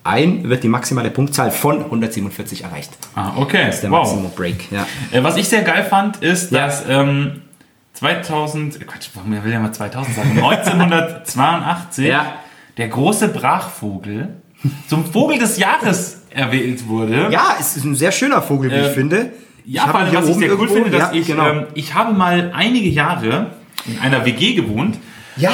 ein, 0.03 0.49
wird 0.49 0.63
die 0.63 0.69
maximale 0.69 1.11
Punktzahl 1.11 1.51
von 1.51 1.83
147 1.83 2.63
erreicht. 2.63 2.89
Ah, 3.13 3.33
okay. 3.35 3.65
Das 3.67 3.75
ist 3.75 3.83
der 3.83 3.91
wow. 3.91 3.99
Maximum 3.99 4.31
Break. 4.31 4.71
Ja. 4.71 4.87
Äh, 5.11 5.21
was 5.23 5.37
ich 5.37 5.47
sehr 5.47 5.61
geil 5.61 5.83
fand, 5.83 6.17
ist, 6.23 6.51
Ja. 6.51 6.65
dass 6.65 6.83
ähm, 6.89 7.41
2000, 7.99 8.87
Quatsch, 8.87 9.09
warum 9.13 9.43
will 9.43 9.51
ja 9.51 9.59
mal 9.59 9.71
2000 9.73 10.15
sagen, 10.15 10.29
1982 10.43 12.05
Ja. 12.07 12.33
der 12.77 12.87
große 12.87 13.27
Brachvogel 13.29 14.29
zum 14.87 15.05
Vogel 15.05 15.37
des 15.39 15.57
Jahres 15.57 16.21
erwählt 16.29 16.87
wurde. 16.87 17.27
ja, 17.31 17.55
es 17.59 17.75
ist 17.75 17.83
ein 17.83 17.95
sehr 17.95 18.11
schöner 18.11 18.41
Vogel, 18.41 18.71
wie 18.71 18.75
ich 18.75 18.87
Ähm, 18.87 18.93
finde. 18.93 19.29
Ja, 19.65 19.83
ihn 19.85 19.89
allem, 19.91 20.15
was 20.15 20.27
ich 20.29 20.35
sehr 20.35 20.47
cool 20.53 20.67
irgendwo. 20.67 20.73
finde, 20.75 20.89
dass 20.91 21.11
ja, 21.13 21.19
ich, 21.19 21.27
genau. 21.27 21.47
ähm, 21.47 21.67
ich 21.75 21.93
habe 21.93 22.13
mal 22.13 22.51
einige 22.55 22.89
Jahre 22.89 23.47
in 23.85 23.99
einer 23.99 24.25
WG 24.25 24.53
gewohnt. 24.53 24.97
ja, 25.37 25.51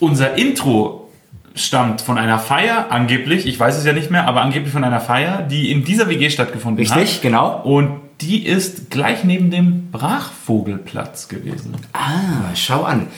Unser 0.00 0.36
Intro 0.36 1.10
stammt 1.54 2.00
von 2.00 2.18
einer 2.18 2.38
Feier, 2.40 2.86
angeblich, 2.90 3.46
ich 3.46 3.60
weiß 3.60 3.76
es 3.78 3.84
ja 3.84 3.92
nicht 3.92 4.10
mehr, 4.10 4.26
aber 4.26 4.40
angeblich 4.42 4.72
von 4.72 4.82
einer 4.82 4.98
Feier, 5.00 5.42
die 5.42 5.70
in 5.70 5.84
dieser 5.84 6.08
WG 6.08 6.28
stattgefunden 6.30 6.84
hat. 6.88 6.96
Richtig, 6.96 7.20
genau. 7.22 7.60
Und 7.62 8.00
die 8.20 8.46
ist 8.46 8.90
gleich 8.90 9.24
neben 9.24 9.50
dem 9.50 9.90
Brachvogelplatz 9.90 11.28
gewesen. 11.28 11.74
Ah, 11.92 12.54
schau 12.54 12.82
an. 12.82 13.08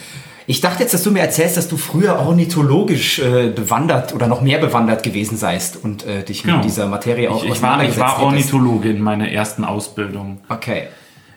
Ich 0.49 0.61
dachte 0.61 0.81
jetzt, 0.83 0.93
dass 0.93 1.03
du 1.03 1.11
mir 1.11 1.19
erzählst, 1.19 1.57
dass 1.57 1.67
du 1.67 1.75
früher 1.75 2.19
ornithologisch 2.19 3.19
äh, 3.19 3.49
bewandert 3.49 4.13
oder 4.15 4.27
noch 4.27 4.41
mehr 4.41 4.59
bewandert 4.59 5.03
gewesen 5.03 5.37
seist 5.37 5.77
und 5.83 6.05
äh, 6.05 6.23
dich 6.23 6.43
Genau. 6.43 6.55
mit 6.57 6.65
dieser 6.65 6.87
Materie 6.87 7.29
auch 7.29 7.43
Ich, 7.43 7.51
ich, 7.51 7.61
war, 7.61 7.83
ich 7.83 7.99
war. 7.99 8.21
Ornithologe 8.21 8.89
in 8.89 9.01
meiner 9.01 9.29
ersten 9.29 9.65
Ausbildung. 9.65 10.39
Okay. 10.47 10.87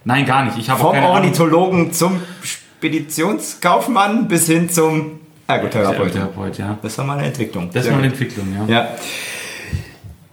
Nein, 0.04 0.26
gar 0.26 0.44
nicht. 0.44 0.58
Ich 0.58 0.70
habe 0.70 0.80
auch 0.80 0.84
Vom 0.86 0.92
keine 0.94 1.06
Ahnung. 1.06 1.16
Ornithologen 1.22 1.92
zum 1.92 2.20
Speditionskaufmann 2.42 4.28
bis 4.28 4.46
hin 4.46 4.70
zum 4.70 5.20
Ergotherapeuten. 5.46 6.12
Therapeut, 6.12 6.58
ja. 6.58 6.78
Das 6.80 6.96
war 6.98 7.04
mal 7.04 7.18
eine 7.18 7.26
Entwicklung. 7.26 7.68
Das 7.72 7.86
war 7.86 7.94
eine 7.94 8.02
gut. 8.02 8.12
Entwicklung, 8.12 8.46
ja. 8.68 8.74
Ja. 8.74 8.88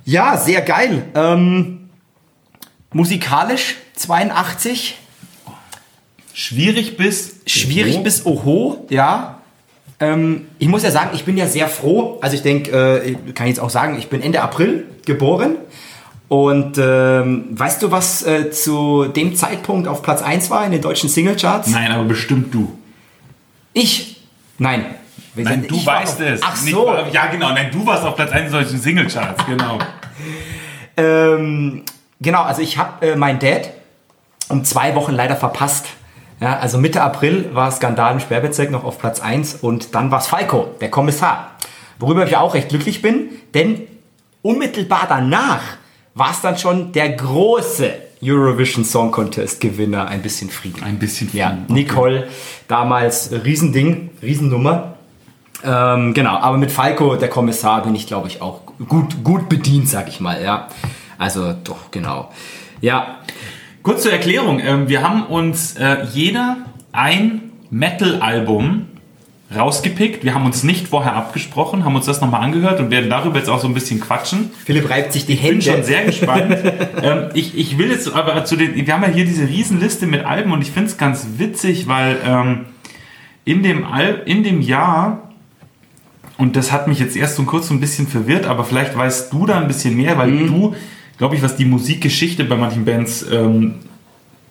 Ja, 0.05 0.37
sehr 0.37 0.61
geil. 0.61 1.03
Ähm, 1.15 1.76
musikalisch 2.91 3.75
82. 3.95 4.97
schwierig 6.33 6.97
bis 6.97 7.37
schwierig 7.45 7.95
Oho. 7.95 8.03
bis 8.03 8.25
Oho, 8.25 8.85
ja. 8.89 9.33
Ähm, 9.99 10.47
ich 10.59 10.67
muss 10.67 10.83
ja 10.83 10.91
sagen, 10.91 11.09
ich 11.13 11.23
bin 11.25 11.37
ja 11.37 11.47
sehr 11.47 11.67
froh. 11.67 12.19
Also 12.21 12.35
ich 12.35 12.43
denke, 12.43 12.71
äh, 12.71 13.15
kann 13.33 13.47
ich 13.47 13.51
jetzt 13.55 13.59
auch 13.59 13.69
sagen, 13.71 13.97
ich 13.97 14.09
bin 14.09 14.21
Ende 14.21 14.41
April 14.41 14.85
geboren. 15.05 15.55
Und 16.29 16.77
ähm, 16.77 17.45
weißt 17.51 17.81
du, 17.81 17.89
was 17.91 18.23
äh, 18.25 18.51
zu 18.51 19.05
dem 19.05 19.35
Zeitpunkt 19.35 19.87
auf 19.87 20.01
Platz 20.03 20.21
1 20.21 20.49
war 20.49 20.65
in 20.65 20.71
den 20.73 20.81
deutschen 20.81 21.09
Singlecharts? 21.09 21.69
Nein, 21.69 21.91
aber 21.91 22.03
bestimmt 22.03 22.53
du. 22.53 22.77
Ich? 23.73 24.21
Nein. 24.59 24.85
Wir 25.33 25.45
Nein, 25.45 25.61
sind- 25.61 25.71
du 25.71 25.85
weißt 25.85 26.17
auf- 26.21 26.27
es. 26.27 26.41
Ach 26.43 26.61
Nicht- 26.61 26.73
so. 26.73 26.93
ja, 27.13 27.27
genau. 27.27 27.49
Nein, 27.53 27.69
du 27.71 27.85
warst 27.85 28.03
auf 28.03 28.15
Platz 28.15 28.31
1 28.31 28.45
in 28.47 28.51
solchen 28.51 28.77
Singlecharts, 28.79 29.45
genau. 29.45 29.79
Ähm, 30.99 31.83
genau, 32.21 32.43
also 32.43 32.61
ich 32.61 32.77
habe 32.77 33.05
äh, 33.05 33.15
mein 33.15 33.39
Dad 33.39 33.71
um 34.49 34.63
zwei 34.63 34.95
Wochen 34.95 35.13
leider 35.13 35.35
verpasst. 35.35 35.87
Ja, 36.39 36.59
also 36.59 36.77
Mitte 36.77 37.01
April 37.01 37.49
war 37.53 37.71
Skandal 37.71 38.13
im 38.13 38.19
Sperrbezirk 38.19 38.69
noch 38.69 38.83
auf 38.83 38.99
Platz 38.99 39.19
1 39.19 39.55
und 39.55 39.95
dann 39.95 40.11
war 40.11 40.19
es 40.19 40.27
Falco, 40.27 40.67
der 40.79 40.91
Kommissar. 40.91 41.51
Worüber 41.99 42.27
ich 42.27 42.37
auch 42.37 42.53
recht 42.53 42.69
glücklich 42.69 43.01
bin, 43.01 43.29
denn 43.55 43.87
unmittelbar 44.43 45.07
danach 45.09 45.61
war 46.13 46.31
es 46.31 46.41
dann 46.41 46.57
schon 46.57 46.91
der 46.91 47.09
große 47.09 47.91
Eurovision 48.23 48.85
Song 48.85 49.11
Contest 49.11 49.61
Gewinner, 49.61 50.07
ein 50.07 50.21
bisschen 50.21 50.49
Frieden. 50.49 50.83
Ein 50.83 50.99
bisschen 50.99 51.29
Ja, 51.33 51.49
Frieden, 51.49 51.65
okay. 51.65 51.73
Nicole, 51.73 52.27
damals 52.67 53.31
Riesending, 53.31 54.11
Riesennummer. 54.21 54.93
Ähm, 55.63 56.13
genau, 56.13 56.37
aber 56.37 56.57
mit 56.57 56.71
Falco, 56.71 57.15
der 57.15 57.29
Kommissar, 57.29 57.83
bin 57.83 57.95
ich, 57.95 58.05
glaube 58.05 58.27
ich, 58.27 58.41
auch 58.41 58.61
gut, 58.87 59.23
gut 59.23 59.49
bedient, 59.49 59.89
sag 59.89 60.07
ich 60.07 60.19
mal, 60.19 60.41
ja. 60.41 60.67
Also, 61.17 61.53
doch, 61.63 61.91
genau. 61.91 62.31
Ja, 62.81 63.17
Kurz 63.83 64.03
zur 64.03 64.11
Erklärung. 64.11 64.59
Ähm, 64.59 64.89
wir 64.89 65.01
haben 65.01 65.23
uns 65.27 65.77
äh, 65.77 66.03
jeder 66.13 66.57
ein 66.91 67.51
Metal-Album 67.69 68.85
rausgepickt. 69.55 70.25
Wir 70.25 70.33
haben 70.33 70.45
uns 70.45 70.63
nicht 70.63 70.89
vorher 70.89 71.15
abgesprochen, 71.15 71.85
haben 71.85 71.95
uns 71.95 72.05
das 72.05 72.19
nochmal 72.19 72.41
angehört 72.41 72.81
und 72.81 72.91
werden 72.91 73.09
darüber 73.09 73.37
jetzt 73.37 73.47
auch 73.49 73.61
so 73.61 73.67
ein 73.67 73.73
bisschen 73.73 74.01
quatschen. 74.01 74.49
Philipp 74.65 74.89
reibt 74.89 75.13
sich 75.13 75.25
die 75.25 75.33
Ich 75.35 75.41
bin 75.41 75.51
Hände. 75.51 75.61
schon 75.71 75.83
sehr 75.83 76.03
gespannt. 76.03 76.57
ähm, 77.01 77.29
ich, 77.33 77.57
ich 77.57 77.77
will 77.77 77.89
jetzt 77.89 78.13
aber 78.13 78.43
zu 78.43 78.57
den, 78.57 78.75
wir 78.75 78.93
haben 78.93 79.03
ja 79.03 79.07
hier 79.09 79.23
diese 79.23 79.47
Riesenliste 79.47 80.05
mit 80.05 80.25
Alben 80.25 80.51
und 80.51 80.61
ich 80.61 80.71
finde 80.71 80.89
es 80.89 80.97
ganz 80.97 81.25
witzig, 81.37 81.87
weil 81.87 82.17
ähm, 82.25 82.65
in, 83.45 83.63
dem 83.63 83.85
Al 83.85 84.21
in 84.25 84.43
dem 84.43 84.59
Jahr, 84.59 85.29
und 86.37 86.57
das 86.57 86.73
hat 86.73 86.89
mich 86.89 86.99
jetzt 86.99 87.15
erst 87.15 87.37
so 87.37 87.43
kurz 87.43 87.69
so 87.69 87.73
ein 87.73 87.79
bisschen 87.79 88.05
verwirrt, 88.05 88.45
aber 88.45 88.65
vielleicht 88.65 88.97
weißt 88.97 89.31
du 89.31 89.45
da 89.45 89.57
ein 89.61 89.67
bisschen 89.69 89.95
mehr, 89.95 90.17
weil 90.17 90.27
Mhm. 90.31 90.47
du, 90.47 90.75
glaube 91.17 91.35
ich, 91.35 91.41
was 91.41 91.55
die 91.55 91.65
Musikgeschichte 91.65 92.43
bei 92.43 92.55
manchen 92.55 92.85
Bands, 92.85 93.25
ähm, 93.31 93.75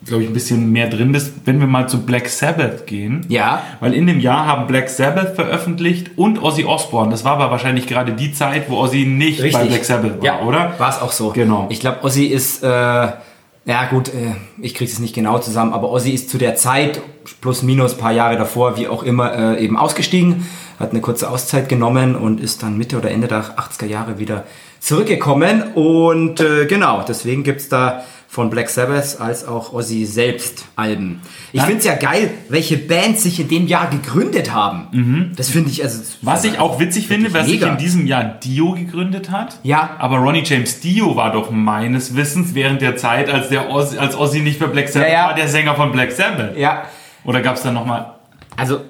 glaube 0.05 0.23
ich, 0.23 0.29
ein 0.31 0.35
bisschen 0.35 0.71
mehr 0.73 0.89
drin 0.89 1.13
bist, 1.13 1.33
wenn 1.45 1.59
wir 1.61 1.67
mal 1.67 1.89
zu 1.89 2.05
Black 2.05 2.29
Sabbath 2.29 2.87
gehen. 2.87 3.25
Ja. 3.29 3.63
Weil 3.81 3.95
in 3.95 4.07
dem 4.07 4.21
Jahr 4.21 4.47
haben 4.47 4.67
Black 4.67 4.89
Sabbath 4.89 5.35
veröffentlicht 5.35 6.13
und 6.17 6.43
Ozzy 6.43 6.65
Osbourne. 6.65 7.11
Das 7.11 7.25
war 7.25 7.33
aber 7.33 7.51
wahrscheinlich 7.51 7.87
gerade 7.87 8.13
die 8.13 8.33
Zeit, 8.33 8.69
wo 8.69 8.77
Ozzy 8.77 9.05
nicht 9.07 9.41
bei 9.53 9.65
Black 9.65 9.85
Sabbath 9.85 10.19
war, 10.19 10.25
ja, 10.25 10.41
oder? 10.43 10.75
War 10.79 10.91
es 10.91 11.01
auch 11.01 11.13
so. 11.13 11.31
Genau. 11.31 11.67
Ich 11.71 11.81
glaube, 11.81 12.05
Ozzy 12.05 12.27
ist, 12.27 12.63
äh, 12.63 12.69
ja 12.69 13.85
gut, 13.91 14.09
äh, 14.09 14.35
ich 14.61 14.75
kriege 14.75 14.91
es 14.91 14.99
nicht 14.99 15.15
genau 15.15 15.39
zusammen, 15.39 15.73
aber 15.73 15.91
Ozzy 15.91 16.11
ist 16.11 16.31
zu 16.31 16.39
der 16.39 16.55
Zeit, 16.55 17.01
plus 17.41 17.63
minus 17.63 17.95
ein 17.95 17.99
paar 17.99 18.13
Jahre 18.13 18.37
davor, 18.37 18.77
wie 18.77 18.87
auch 18.87 19.03
immer, 19.03 19.57
äh, 19.57 19.65
eben 19.65 19.77
ausgestiegen, 19.77 20.47
hat 20.79 20.91
eine 20.91 21.01
kurze 21.01 21.31
Auszeit 21.31 21.69
genommen 21.69 22.15
und 22.15 22.41
ist 22.41 22.63
dann 22.63 22.79
Mitte 22.79 22.97
oder 22.97 23.11
Ende 23.11 23.27
der 23.27 23.59
80er 23.59 23.87
Jahre 23.87 24.19
wieder 24.19 24.45
zurückgekommen. 24.81 25.63
Und 25.75 26.41
äh, 26.41 26.67
genau, 26.67 27.05
deswegen 27.07 27.43
gibt 27.43 27.61
es 27.61 27.69
da 27.69 28.03
von 28.29 28.51
Black 28.51 28.69
Sabbath 28.69 29.19
als 29.21 29.47
auch 29.47 29.73
Ozzy 29.73 30.05
selbst 30.05 30.67
Alben. 30.77 31.23
Ich 31.53 31.61
Dann- 31.61 31.69
finde 31.69 31.79
es 31.81 31.85
ja 31.87 31.95
geil, 31.95 32.31
welche 32.51 32.77
Bands 32.77 33.23
sich 33.23 33.41
in 33.41 33.49
dem 33.49 33.67
Jahr 33.67 33.89
gegründet 33.89 34.53
haben. 34.53 35.33
Das 35.37 35.49
finde 35.49 35.71
ich 35.71 35.83
also. 35.83 36.01
Mhm. 36.01 36.05
Was 36.23 36.45
ich 36.45 36.59
auch 36.59 36.79
witzig 36.79 37.07
finde, 37.07 37.33
was 37.33 37.47
sich 37.47 37.63
in 37.63 37.79
diesem 37.79 38.07
Jahr 38.07 38.25
Dio 38.25 38.73
gegründet 38.73 39.31
hat. 39.31 39.59
Ja. 39.63 39.91
Aber 39.99 40.19
Ronnie 40.19 40.43
James 40.45 40.81
Dio 40.81 41.17
war 41.17 41.33
doch 41.33 41.51
meines 41.51 42.15
Wissens 42.15 42.55
während 42.55 42.83
der 42.83 42.97
Zeit, 42.97 43.31
als 43.31 43.49
der 43.49 43.71
Ozzy, 43.71 43.97
als 43.97 44.17
Ozzy 44.17 44.41
nicht 44.41 44.59
bei 44.59 44.67
Black 44.67 44.89
Sabbath 44.89 45.09
Ja, 45.09 45.15
ja. 45.15 45.27
war, 45.29 45.35
der 45.35 45.49
Sänger 45.49 45.75
von 45.75 45.93
Black 45.93 46.13
Sabbath. 46.13 46.59
Ja, 46.59 46.83
Oder 47.25 47.41
gab 47.41 47.57
es 47.57 47.63
da 47.63 47.71
nochmal... 47.73 48.13
Also, 48.57 48.81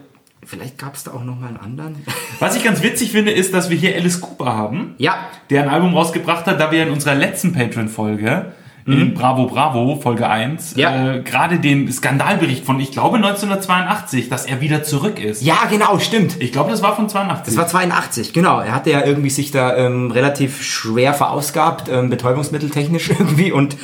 vielleicht 0.46 0.78
gab 0.78 0.94
es 0.94 1.04
da 1.04 1.10
auch 1.12 1.24
noch 1.24 1.38
mal 1.38 1.48
einen 1.48 1.56
anderen. 1.58 1.96
Was 2.38 2.56
ich 2.56 2.64
ganz 2.64 2.82
witzig 2.82 3.12
finde, 3.12 3.32
ist, 3.32 3.52
dass 3.52 3.68
wir 3.70 3.76
hier 3.76 3.94
Alice 3.96 4.20
Cooper 4.20 4.54
haben, 4.56 4.94
ja, 4.98 5.16
der 5.50 5.62
ein 5.64 5.68
Album 5.68 5.94
rausgebracht 5.94 6.46
hat, 6.46 6.58
da 6.60 6.70
wir 6.72 6.82
in 6.84 6.90
unserer 6.90 7.14
letzten 7.14 7.52
Patreon-Folge, 7.52 8.52
in 8.88 9.14
Bravo 9.14 9.46
Bravo, 9.46 9.96
Folge 10.00 10.28
1, 10.28 10.76
Mhm. 10.76 10.80
Ja. 10.80 11.14
äh, 11.14 11.20
gerade 11.22 11.58
den 11.58 11.90
Skandalbericht 11.90 12.64
von, 12.64 12.78
ich 12.78 12.92
glaube, 12.92 13.16
1982, 13.16 14.28
dass 14.28 14.46
er 14.46 14.60
wieder 14.60 14.84
zurück 14.84 15.18
ist. 15.18 15.42
ja, 15.42 15.56
genau, 15.68 15.98
stimmt. 15.98 16.40
Ich 16.40 16.52
glaube, 16.52 16.70
das 16.70 16.82
war 16.82 16.94
von 16.94 17.08
82. 17.08 17.52
Das 17.52 17.56
war 17.56 17.66
82, 17.66 18.32
genau. 18.32 18.60
Er 18.60 18.72
hatte 18.72 18.90
ja 18.90 19.04
irgendwie 19.04 19.30
sich 19.30 19.50
da 19.50 19.76
ähm, 19.76 20.12
relativ 20.12 20.62
schwer 20.62 21.14
verausgabt, 21.14 21.88
ähm, 21.88 22.10
betäubungsmitteltechnisch 22.10 23.10
irgendwie 23.18 23.50
und 23.50 23.76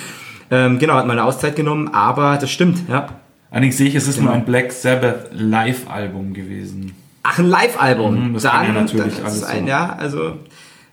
ähm, 0.52 0.78
genau, 0.78 0.94
hat 0.94 1.06
mal 1.08 1.14
eine 1.14 1.24
Auszeit 1.24 1.56
genommen, 1.56 1.92
aber 1.92 2.36
das 2.36 2.52
stimmt, 2.52 2.88
ja. 2.88 3.08
Allerdings 3.52 3.76
sehe 3.76 3.86
ich, 3.86 3.94
es 3.94 4.08
ist 4.08 4.16
Genau. 4.16 4.28
nur 4.30 4.34
ein 4.34 4.44
Black 4.44 4.72
Sabbath 4.72 5.28
Live-Album 5.32 6.32
gewesen. 6.34 6.96
Ach, 7.22 7.38
ein 7.38 7.46
Live-Album. 7.46 8.30
Mhm, 8.30 8.34
das 8.34 8.42
kann 8.44 8.64
ja 8.66 8.72
natürlich 8.72 9.14
dann 9.16 9.26
alles 9.26 9.44
ein, 9.44 9.64
so. 9.64 9.68
Ja, 9.68 9.94
also 9.96 10.18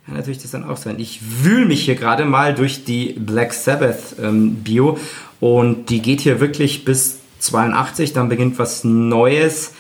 kann 0.06 0.16
natürlich 0.18 0.42
das 0.42 0.52
dann 0.52 0.64
auch 0.70 0.78
sein. 0.78 0.96
Ich 1.00 1.20
wühle 1.44 1.66
mich 1.66 1.86
hier 1.86 1.96
gerade 1.96 2.26
mal 2.26 2.54
durch 2.54 2.84
die 2.84 3.14
Black 3.18 3.54
Sabbath 3.54 4.16
ähm, 4.22 4.56
Bio 4.56 4.98
und 5.40 5.90
die 5.90 6.02
geht 6.02 6.22
hier 6.22 6.40
wirklich 6.40 6.84
bis 6.86 7.20
82, 7.40 8.12
dann 8.14 8.28
beginnt 8.30 8.60
was 8.60 8.84
Neues. 8.84 9.74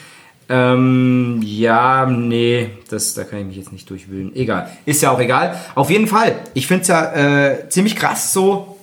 Ähm, 0.48 1.42
ja, 1.44 2.06
nee, 2.08 2.70
das, 2.90 3.14
da 3.14 3.24
kann 3.24 3.40
ich 3.40 3.46
mich 3.46 3.58
jetzt 3.58 3.72
nicht 3.72 3.88
durchwühlen. 3.90 4.36
Egal, 4.36 4.70
ist 4.86 5.02
ja 5.04 5.12
auch 5.12 5.20
egal. 5.20 5.56
Auf 5.76 5.92
jeden 5.92 6.08
Fall, 6.08 6.36
ich 6.56 6.66
finde 6.66 6.82
es 6.84 6.88
ja 6.88 7.12
äh, 7.14 7.70
ziemlich 7.70 7.96
krass, 7.96 8.34
so 8.34 8.78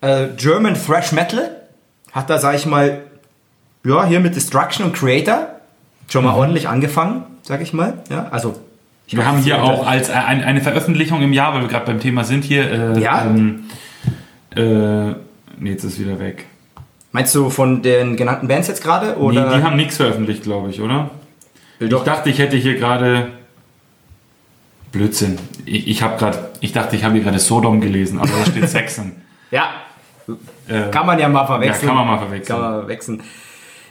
äh, 0.00 0.28
German 0.36 0.74
Thrash 0.74 1.12
Metal 1.12 1.50
hat 2.12 2.30
da, 2.30 2.38
sag 2.38 2.54
ich 2.54 2.64
mal, 2.64 3.02
ja, 3.84 4.04
hier 4.06 4.20
mit 4.20 4.34
Destruction 4.36 4.84
und 4.86 4.94
Creator 4.94 5.48
schon 6.08 6.24
mal 6.24 6.32
Mhm. 6.32 6.38
ordentlich 6.38 6.68
angefangen, 6.68 7.24
sag 7.42 7.60
ich 7.62 7.72
mal. 7.72 7.94
Ja, 8.10 8.28
also 8.30 8.54
ich 9.06 9.12
Wir 9.12 9.20
glaub, 9.22 9.32
haben 9.34 9.42
hier 9.42 9.62
auch 9.62 9.86
als 9.86 10.10
ein, 10.10 10.42
eine 10.42 10.60
Veröffentlichung 10.60 11.22
im 11.22 11.32
Jahr, 11.32 11.54
weil 11.54 11.60
wir 11.62 11.68
gerade 11.68 11.86
beim 11.86 12.00
Thema 12.00 12.24
sind 12.24 12.44
hier. 12.44 12.70
Äh, 12.96 13.00
Ja. 13.00 13.24
Ähm, 13.24 13.64
äh, 14.56 15.14
nee, 15.58 15.70
jetzt 15.70 15.84
ist 15.84 15.98
wieder 16.00 16.18
weg. 16.18 16.46
Meinst 17.12 17.34
du 17.34 17.48
von 17.50 17.82
den 17.82 18.16
genannten 18.16 18.48
Bands 18.48 18.66
jetzt 18.68 18.82
gerade 18.82 19.16
Nee, 19.20 19.32
die 19.32 19.62
haben 19.62 19.76
nichts 19.76 19.96
veröffentlicht, 19.96 20.42
glaube 20.42 20.70
ich, 20.70 20.80
oder? 20.80 21.10
Doch. 21.80 21.98
Ich 22.00 22.04
dachte, 22.04 22.30
ich 22.30 22.38
hätte 22.38 22.56
hier 22.56 22.76
gerade. 22.76 23.28
Blödsinn. 24.92 25.38
Ich, 25.66 25.88
ich 25.88 26.02
habe 26.02 26.16
gerade, 26.18 26.50
ich 26.60 26.72
dachte, 26.72 26.94
ich 26.96 27.04
habe 27.04 27.14
hier 27.14 27.22
gerade 27.24 27.38
Sodom 27.40 27.80
gelesen, 27.80 28.18
aber 28.18 28.28
da 28.38 28.46
steht 28.50 28.68
Saxon. 28.68 29.12
ja, 29.50 29.70
Äh, 30.68 30.90
kann 30.90 31.04
man 31.06 31.18
ja 31.18 31.28
mal 31.28 31.44
verwechseln. 31.46 31.88
Ja, 31.88 31.94
kann 31.94 31.96
man 31.96 32.06
mal 32.06 32.18
verwechseln. 32.18 32.56
Kann 32.56 32.60
man 32.70 32.80
verwechseln. 32.80 33.22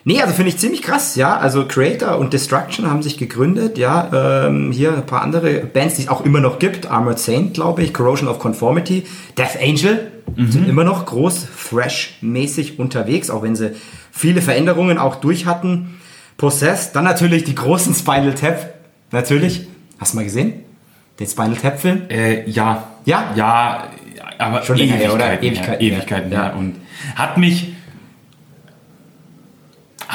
Nee, 0.06 0.22
also 0.22 0.34
finde 0.34 0.50
ich 0.50 0.58
ziemlich 0.58 0.82
krass, 0.82 1.16
ja. 1.16 1.38
Also 1.38 1.66
Creator 1.66 2.18
und 2.18 2.34
Destruction 2.34 2.90
haben 2.90 3.02
sich 3.02 3.18
gegründet, 3.18 3.78
ja. 3.78 4.48
Ähm, 4.48 4.72
hier 4.72 4.94
ein 4.94 5.06
paar 5.06 5.22
andere 5.22 5.62
Bands, 5.62 5.96
die 5.96 6.02
es 6.04 6.08
auch 6.10 6.26
immer 6.26 6.42
noch 6.42 6.60
gibt. 6.60 6.88
Armored 6.92 7.20
Saint, 7.20 7.54
glaube 7.54 7.84
ich, 7.84 7.94
Corrosion 7.94 8.28
of 8.28 8.40
Conformity, 8.40 9.06
Death 9.38 9.58
Angel 9.62 10.12
Mhm. 10.36 10.52
sind 10.52 10.70
immer 10.70 10.84
noch 10.86 11.06
groß, 11.06 11.48
Thrash-mäßig 11.70 12.80
unterwegs, 12.80 13.30
auch 13.30 13.44
wenn 13.44 13.56
sie 13.56 13.72
viele 14.12 14.42
Veränderungen 14.42 14.98
auch 14.98 15.16
durch 15.16 15.46
hatten. 15.46 16.00
Possessed, 16.38 16.96
dann 16.96 17.04
natürlich 17.04 17.44
die 17.44 17.56
großen 17.56 17.94
Spinal 17.94 18.34
Tap, 18.34 18.74
natürlich. 19.12 19.68
Hast 20.00 20.14
du 20.14 20.18
mal 20.18 20.24
gesehen? 20.24 20.54
Den 21.20 21.28
Spinal 21.28 21.56
Tap-Film? 21.56 22.04
Äh, 22.10 22.50
ja. 22.50 22.88
Ja? 23.06 23.32
Ja, 23.36 23.90
aber 24.40 24.64
Schon 24.64 24.78
länger 24.78 24.96
her, 24.96 25.10
Ewigkeiten, 25.12 25.44
Ewigkeiten 25.46 25.80
her. 25.82 25.98
Ewigkeiten 25.98 26.32
Ja. 26.32 26.44
her. 26.46 26.56
Und 26.58 26.76
hat 27.16 27.38
mich, 27.38 27.73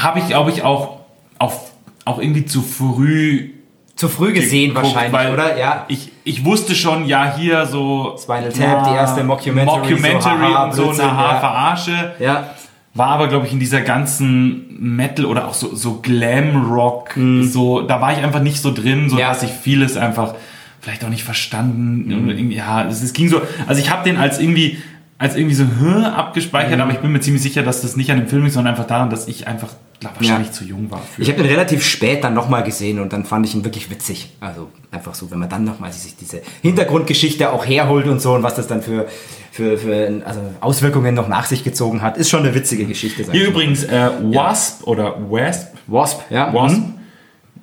habe 0.03 0.19
ich, 0.21 0.27
glaube 0.27 0.51
ich, 0.51 0.63
auch, 0.63 1.01
auf, 1.39 1.73
auch 2.05 2.19
irgendwie 2.19 2.45
zu 2.45 2.63
früh 2.63 3.51
Zu 3.97 4.09
früh 4.09 4.33
gesehen 4.33 4.75
geguckt, 4.75 4.95
wahrscheinlich, 4.95 5.33
oder? 5.33 5.59
Ja. 5.59 5.85
Ich, 5.89 6.13
ich 6.25 6.45
wusste 6.45 6.75
schon, 6.75 7.05
ja, 7.07 7.35
hier 7.37 7.67
so. 7.67 8.17
Spinal 8.21 8.53
Tap, 8.53 8.85
die 8.85 8.95
erste 8.95 9.25
Mockumentary, 9.25 9.79
Mockumentary 9.79 10.49
so, 10.49 10.55
haha, 10.55 10.65
und 10.65 10.73
so 10.75 10.91
eine 10.91 11.03
ja. 11.03 11.41
Verarsche. 11.41 12.15
Ja. 12.21 12.51
War 12.95 13.09
aber, 13.09 13.29
glaube 13.29 13.47
ich, 13.47 13.53
in 13.53 13.61
dieser 13.61 13.81
ganzen 13.83 14.77
Metal 14.81 15.25
oder 15.25 15.47
auch 15.49 15.55
so, 15.55 15.75
so 15.75 16.01
Glam-Rock, 16.01 17.19
so, 17.43 17.83
da 17.83 18.01
war 18.01 18.13
ich 18.13 18.19
einfach 18.19 18.41
nicht 18.41 18.61
so 18.61 18.73
drin, 18.73 19.09
so 19.09 19.17
Mhm. 19.17 19.21
Ja. 19.21 19.29
dass 19.29 19.43
ich 19.43 19.51
vieles 19.51 19.97
einfach 19.97 20.35
vielleicht 20.81 21.05
auch 21.05 21.09
nicht 21.09 21.25
verstanden. 21.25 22.07
Mhm. 22.09 22.51
Ja, 22.51 22.85
es, 22.85 23.03
es 23.03 23.13
ging 23.13 23.29
so. 23.29 23.43
Also 23.67 23.81
ich 23.81 23.91
habe 23.91 24.05
den 24.05 24.17
als 24.17 24.41
irgendwie 24.41 24.79
als 25.19 25.35
irgendwie 25.37 25.55
so 25.57 25.65
Hö 25.81 26.05
abgespeichert, 26.05 26.77
Mhm. 26.77 26.81
aber 26.81 26.93
ich 26.93 26.99
bin 26.99 27.11
mir 27.13 27.21
ziemlich 27.21 27.43
sicher, 27.43 27.63
dass 27.65 27.83
das 27.83 27.97
nicht 27.97 28.11
an 28.13 28.19
dem 28.19 28.29
Film 28.29 28.47
ist, 28.47 28.55
sondern 28.55 28.75
einfach 28.75 28.87
daran, 28.87 29.11
dass 29.11 29.27
ich 29.27 29.49
einfach 29.49 29.69
glaub, 29.99 30.15
wahrscheinlich 30.17 30.49
Ja. 30.49 30.53
zu 30.55 30.63
jung 30.65 30.91
war. 30.93 31.01
Für. 31.01 31.21
Ich 31.23 31.29
habe 31.29 31.43
den 31.43 31.51
relativ 31.51 31.85
spät 31.85 32.23
dann 32.23 32.35
nochmal 32.35 32.63
gesehen 32.63 33.01
und 33.01 33.13
dann 33.13 33.25
fand 33.25 33.45
ich 33.45 33.53
ihn 33.55 33.65
wirklich 33.65 33.91
witzig. 33.91 34.33
Also 34.39 34.69
einfach 34.93 35.15
so, 35.17 35.29
wenn 35.33 35.41
man 35.41 35.49
dann 35.49 35.65
nochmal 35.65 35.93
sich 35.93 36.15
diese 36.17 36.41
Hintergrundgeschichte 36.63 37.51
auch 37.53 37.67
herholt 37.67 38.07
und 38.07 38.21
so 38.23 38.33
und 38.35 38.43
was 38.45 38.55
das 38.55 38.69
dann 38.69 38.81
für 38.83 39.07
für, 39.51 39.77
für 39.77 40.23
also 40.25 40.41
Auswirkungen 40.61 41.17
noch 41.17 41.27
nach 41.27 41.47
sich 41.47 41.65
gezogen 41.65 42.01
hat. 42.01 42.17
Ist 42.17 42.31
schon 42.31 42.45
eine 42.45 42.55
witzige 42.55 42.85
Geschichte. 42.87 43.25
Hier 43.33 43.43
ich 43.43 43.49
übrigens 43.49 43.83
äh, 43.83 44.11
Wasp 44.23 44.87
oder 44.87 45.17
Wasp, 45.29 45.75
Wasp, 45.89 46.21
ja. 46.31 46.55
Wasp 46.55 46.77
Mhm. 46.79 46.95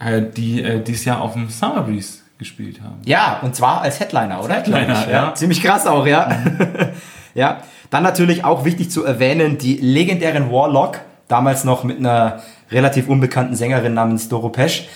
äh, 0.06 0.22
die 0.36 0.62
äh, 0.62 0.84
dieses 0.84 1.06
Jahr 1.06 1.22
auf 1.22 1.34
dem 1.34 1.48
Summer 1.50 1.84
Breeze 1.84 2.18
gespielt 2.38 2.82
haben. 2.82 2.96
Ja, 3.06 3.40
und 3.44 3.56
zwar 3.56 3.80
als 3.80 3.98
Headliner, 4.02 4.44
oder? 4.44 4.56
Headliner, 4.56 5.06
ich, 5.06 5.10
ja. 5.10 5.34
Ziemlich 5.36 5.62
krass 5.64 5.88
auch, 5.88 6.06
ja. 6.06 6.30
ja. 7.36 7.62
Dann 7.92 8.02
natürlich 8.02 8.44
auch 8.44 8.66
wichtig 8.66 8.90
zu 8.90 9.06
erwähnen, 9.06 9.60
die 9.60 9.78
legendären 9.78 10.52
Warlock, 10.52 11.02
damals 11.28 11.64
noch 11.64 11.84
mit 11.84 12.00
einer 12.00 12.42
relativ 12.72 13.08
unbekannten 13.08 13.56
Sängerin 13.56 13.94
namens 13.94 14.28
Doro 14.28 14.50
Pesch 14.50 14.88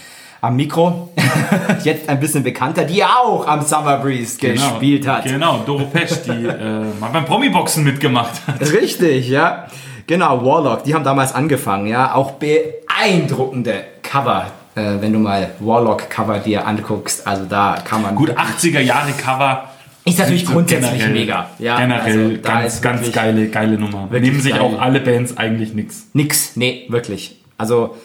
am 0.42 0.56
Mikro. 0.56 1.10
Jetzt 1.84 2.10
ein 2.10 2.20
bisschen 2.20 2.44
bekannter, 2.44 2.86
die 2.86 3.04
auch 3.04 3.46
am 3.46 3.62
Summer 3.62 3.98
Breeze 3.98 4.38
gespielt 4.38 5.08
hat. 5.08 5.26
Genau, 5.26 5.60
Doro 5.66 5.86
Pesch, 5.86 6.22
die 6.26 6.32
äh, 6.46 6.84
mal 7.00 7.10
beim 7.12 7.26
Promi-Boxen 7.26 7.84
mitgemacht 7.84 8.42
hat. 8.48 8.62
Richtig, 8.62 9.30
ja. 9.30 9.68
Genau, 10.08 10.44
Warlock, 10.44 10.84
die 10.86 10.96
haben 10.96 11.04
damals 11.04 11.36
angefangen, 11.36 11.88
ja. 11.88 12.16
Auch 12.16 12.32
beeindruckende 12.32 13.84
Cover, 14.02 14.48
äh, 14.76 14.96
wenn 15.00 15.14
du 15.14 15.20
mal 15.20 15.52
Warlock-Cover 15.60 16.40
dir 16.40 16.66
anguckst. 16.66 17.28
Also 17.28 17.46
da 17.46 17.78
kann 17.84 18.02
man. 18.02 18.16
Gut, 18.16 18.32
80er 18.32 18.80
Jahre 18.80 19.12
Cover. 19.12 19.70
Ist 20.06 20.18
natürlich 20.18 20.46
So 20.46 20.54
grundsätzlich 20.54 21.08
mega. 21.10 21.50
Ja, 21.60 21.80
generell 21.80 22.24
also 22.26 22.38
da 22.42 22.62
ganz, 22.62 22.74
ist 22.74 22.82
ganz 22.82 23.12
geile, 23.12 23.48
geile 23.50 23.78
Nummer. 23.78 24.08
Nehmen 24.12 24.40
sich 24.40 24.54
geil. 24.54 24.62
auch 24.62 24.80
alle 24.80 25.00
Bands 25.00 25.38
eigentlich 25.38 25.74
nix. 25.74 26.08
Nix, 26.14 26.56
nee, 26.56 26.86
wirklich. 26.90 27.36
Also 27.58 27.96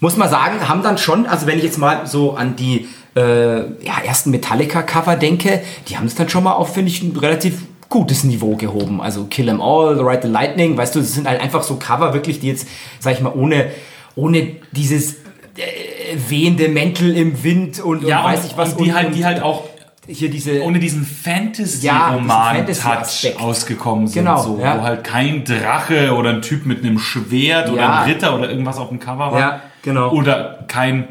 muss 0.00 0.16
man 0.16 0.30
sagen, 0.30 0.68
haben 0.68 0.82
dann 0.82 0.96
schon, 0.96 1.26
also 1.26 1.46
wenn 1.46 1.58
ich 1.58 1.64
jetzt 1.64 1.78
mal 1.78 2.06
so 2.06 2.34
an 2.34 2.56
die 2.56 2.88
äh, 3.16 3.58
ja, 3.84 3.98
ersten 4.04 4.30
Metallica-Cover 4.30 5.16
denke, 5.16 5.60
die 5.88 5.96
haben 5.98 6.06
es 6.06 6.14
dann 6.14 6.28
schon 6.28 6.44
mal 6.44 6.52
auf, 6.52 6.74
finde 6.74 6.90
ich, 6.90 7.02
ein 7.02 7.16
relativ 7.16 7.62
gutes 7.88 8.24
Niveau 8.24 8.54
gehoben. 8.56 9.00
Also 9.00 9.24
Kill 9.24 9.48
'Em 9.48 9.60
All, 9.60 9.96
The 9.96 10.02
Ride 10.02 10.20
the 10.22 10.28
Lightning, 10.28 10.76
weißt 10.76 10.94
du, 10.94 11.00
das 11.00 11.12
sind 11.12 11.28
halt 11.28 11.40
einfach 11.40 11.62
so 11.62 11.76
Cover 11.76 12.14
wirklich, 12.14 12.40
die 12.40 12.46
jetzt, 12.46 12.66
sag 13.00 13.14
ich 13.14 13.20
mal, 13.20 13.32
ohne, 13.34 13.66
ohne 14.14 14.52
dieses 14.70 15.14
äh, 15.14 16.16
wehende 16.28 16.68
Mäntel 16.68 17.14
im 17.16 17.42
Wind 17.42 17.80
und, 17.80 18.04
und 18.04 18.10
weiß 18.10 18.44
ich 18.46 18.56
was. 18.56 18.74
und 18.74 18.84
die 18.84 18.90
und, 18.90 18.94
halt, 18.94 19.14
die 19.14 19.24
halt 19.24 19.42
auch 19.42 19.64
hier 20.12 20.30
diese 20.30 20.62
ohne 20.62 20.78
diesen 20.78 21.02
Ja, 21.02 21.08
Fantasy-Roman-Touch 21.32 22.56
Fantasy-Aspekt. 22.76 23.40
ausgekommen 23.40 24.06
sind. 24.06 24.24
Genau, 24.24 24.38
so, 24.42 24.58
ja. 24.60 24.78
Wo 24.78 24.82
halt 24.82 25.04
kein 25.04 25.44
Drache 25.44 26.14
oder 26.14 26.30
ein 26.30 26.42
Typ 26.42 26.66
mit 26.66 26.84
einem 26.84 26.98
Schwert 26.98 27.70
oder 27.70 27.80
Ja. 27.82 28.00
ein 28.02 28.10
Ritter 28.10 28.34
oder 28.36 28.50
irgendwas 28.50 28.78
auf 28.78 28.88
dem 28.88 28.98
Cover 28.98 29.32
war. 29.32 29.38
Ja, 29.38 29.60
genau. 29.82 30.10
Oder 30.12 30.64
kein 30.68 31.08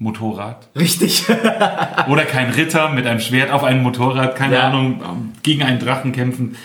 Motorrad. 0.00 0.68
richtig. 0.78 1.24
Oder 2.08 2.22
kein 2.24 2.50
Ritter 2.50 2.90
mit 2.90 3.04
einem 3.06 3.18
Schwert 3.18 3.50
auf 3.50 3.64
einem 3.64 3.82
Motorrad, 3.82 4.36
keine 4.36 4.54
Ja. 4.54 4.68
Ahnung, 4.68 5.00
gegen 5.42 5.62
einen 5.64 5.80
Drachen 5.80 6.12
kämpfen. 6.12 6.56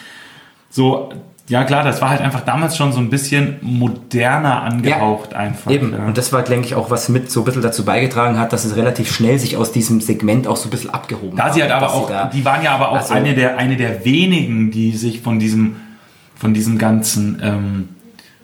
So, 0.70 1.12
ja 1.50 1.64
klar, 1.66 1.84
das 1.84 2.02
war 2.02 2.10
halt 2.10 2.22
einfach 2.22 2.42
damals 2.42 2.78
schon 2.78 2.92
so 2.94 3.00
ein 3.00 3.10
bisschen 3.10 3.58
moderner 3.62 4.62
angehaucht 4.64 5.34
einfach. 5.34 5.70
Eben. 5.72 5.92
Ja. 5.94 6.06
Und 6.06 6.18
das 6.18 6.32
war, 6.32 6.42
denke 6.42 6.68
ich, 6.68 6.76
auch 6.76 6.90
was 6.90 7.10
mit 7.10 7.30
so 7.32 7.42
ein 7.42 7.46
bisschen 7.46 7.62
dazu 7.62 7.84
beigetragen 7.86 8.40
hat, 8.40 8.54
dass 8.54 8.64
es 8.66 8.76
relativ 8.76 9.14
schnell 9.14 9.38
sich 9.40 9.58
aus 9.58 9.72
diesem 9.72 10.00
Segment 10.02 10.48
auch 10.48 10.56
so 10.56 10.68
ein 10.68 10.72
bisschen 10.72 10.90
abgehoben 10.92 11.36
Da 11.38 11.52
sie 11.52 11.62
halt 11.62 11.72
aber 11.72 11.92
auch, 11.94 12.10
da- 12.10 12.26
die 12.28 12.46
waren 12.46 12.64
ja 12.64 12.72
aber 12.74 12.90
auch 12.92 12.98
Also- 12.98 13.14
eine, 13.14 13.34
der, 13.36 13.58
eine 13.58 13.76
der 13.78 14.06
wenigen, 14.06 14.72
die 14.72 14.92
sich 14.94 15.22
von 15.22 15.40
diesem, 15.40 15.76
von 16.36 16.54
diesem 16.54 16.78
ganzen, 16.78 17.42
ähm, 17.44 17.90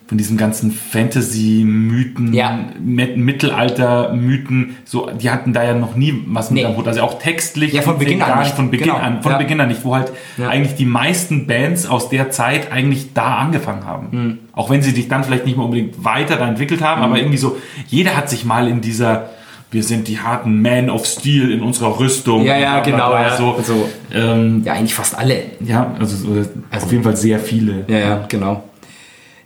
von 0.09 0.17
diesem 0.17 0.37
ganzen 0.37 0.71
Fantasy-Mythen, 0.71 2.33
Ja. 2.33 2.59
Mit- 2.83 3.15
Mittelalter-Mythen, 3.17 4.77
so, 4.83 5.09
die 5.11 5.29
hatten 5.29 5.53
da 5.53 5.63
ja 5.63 5.75
noch 5.75 5.95
nie 5.95 6.13
was 6.27 6.49
mit 6.49 6.63
Nee. 6.63 6.69
am 6.69 6.77
Hut. 6.77 6.87
Also 6.87 7.01
auch 7.01 7.19
textlich. 7.19 7.73
Ja, 7.73 7.83
von 7.83 7.99
Beginn 7.99 8.19
an 8.21 8.39
nicht. 8.39 8.55
Von 8.55 8.71
Beginn 8.71 8.87
Genau. 8.87 8.97
an, 8.99 9.21
von 9.21 9.33
Ja. 9.33 9.37
Beginn 9.37 9.61
an 9.61 9.67
nicht, 9.67 9.85
wo 9.85 9.95
halt 9.95 10.11
Ja. 10.37 10.49
eigentlich 10.49 10.75
die 10.75 10.85
meisten 10.85 11.45
Bands 11.45 11.85
aus 11.87 12.09
der 12.09 12.31
Zeit 12.31 12.71
eigentlich 12.71 13.13
da 13.13 13.35
angefangen 13.37 13.85
haben. 13.85 14.07
Hm. 14.11 14.37
Auch 14.53 14.71
wenn 14.71 14.81
sie 14.81 14.91
sich 14.91 15.07
dann 15.07 15.23
vielleicht 15.23 15.45
nicht 15.45 15.57
mehr 15.57 15.65
unbedingt 15.65 16.03
weiter 16.03 16.37
da 16.37 16.47
entwickelt 16.47 16.81
haben, 16.81 17.01
aber 17.03 17.17
irgendwie 17.17 17.37
so, 17.37 17.57
jeder 17.87 18.17
hat 18.17 18.29
sich 18.31 18.45
mal 18.45 18.67
in 18.67 18.81
dieser, 18.81 19.29
wir 19.71 19.83
sind 19.83 20.07
die 20.07 20.17
harten 20.19 20.61
Man 20.63 20.89
of 20.89 21.05
Steel 21.05 21.51
in 21.51 21.61
unserer 21.61 21.99
Rüstung. 21.99 22.43
Ja, 22.45 22.57
ja, 22.57 22.79
genau, 22.79 23.13
ja. 23.13 23.37
So, 23.37 23.53
Also- 23.55 23.87
ähm, 24.11 24.63
Ja, 24.65 24.73
eigentlich 24.73 24.95
fast 24.95 25.15
alle. 25.15 25.43
ja, 25.63 25.93
also, 25.99 26.15
so, 26.17 26.45
auf 26.75 26.91
jeden 26.91 27.03
Fall 27.03 27.15
sehr 27.15 27.39
viele. 27.39 27.85
Ja, 27.87 27.97
ja, 27.99 28.25
genau. 28.27 28.63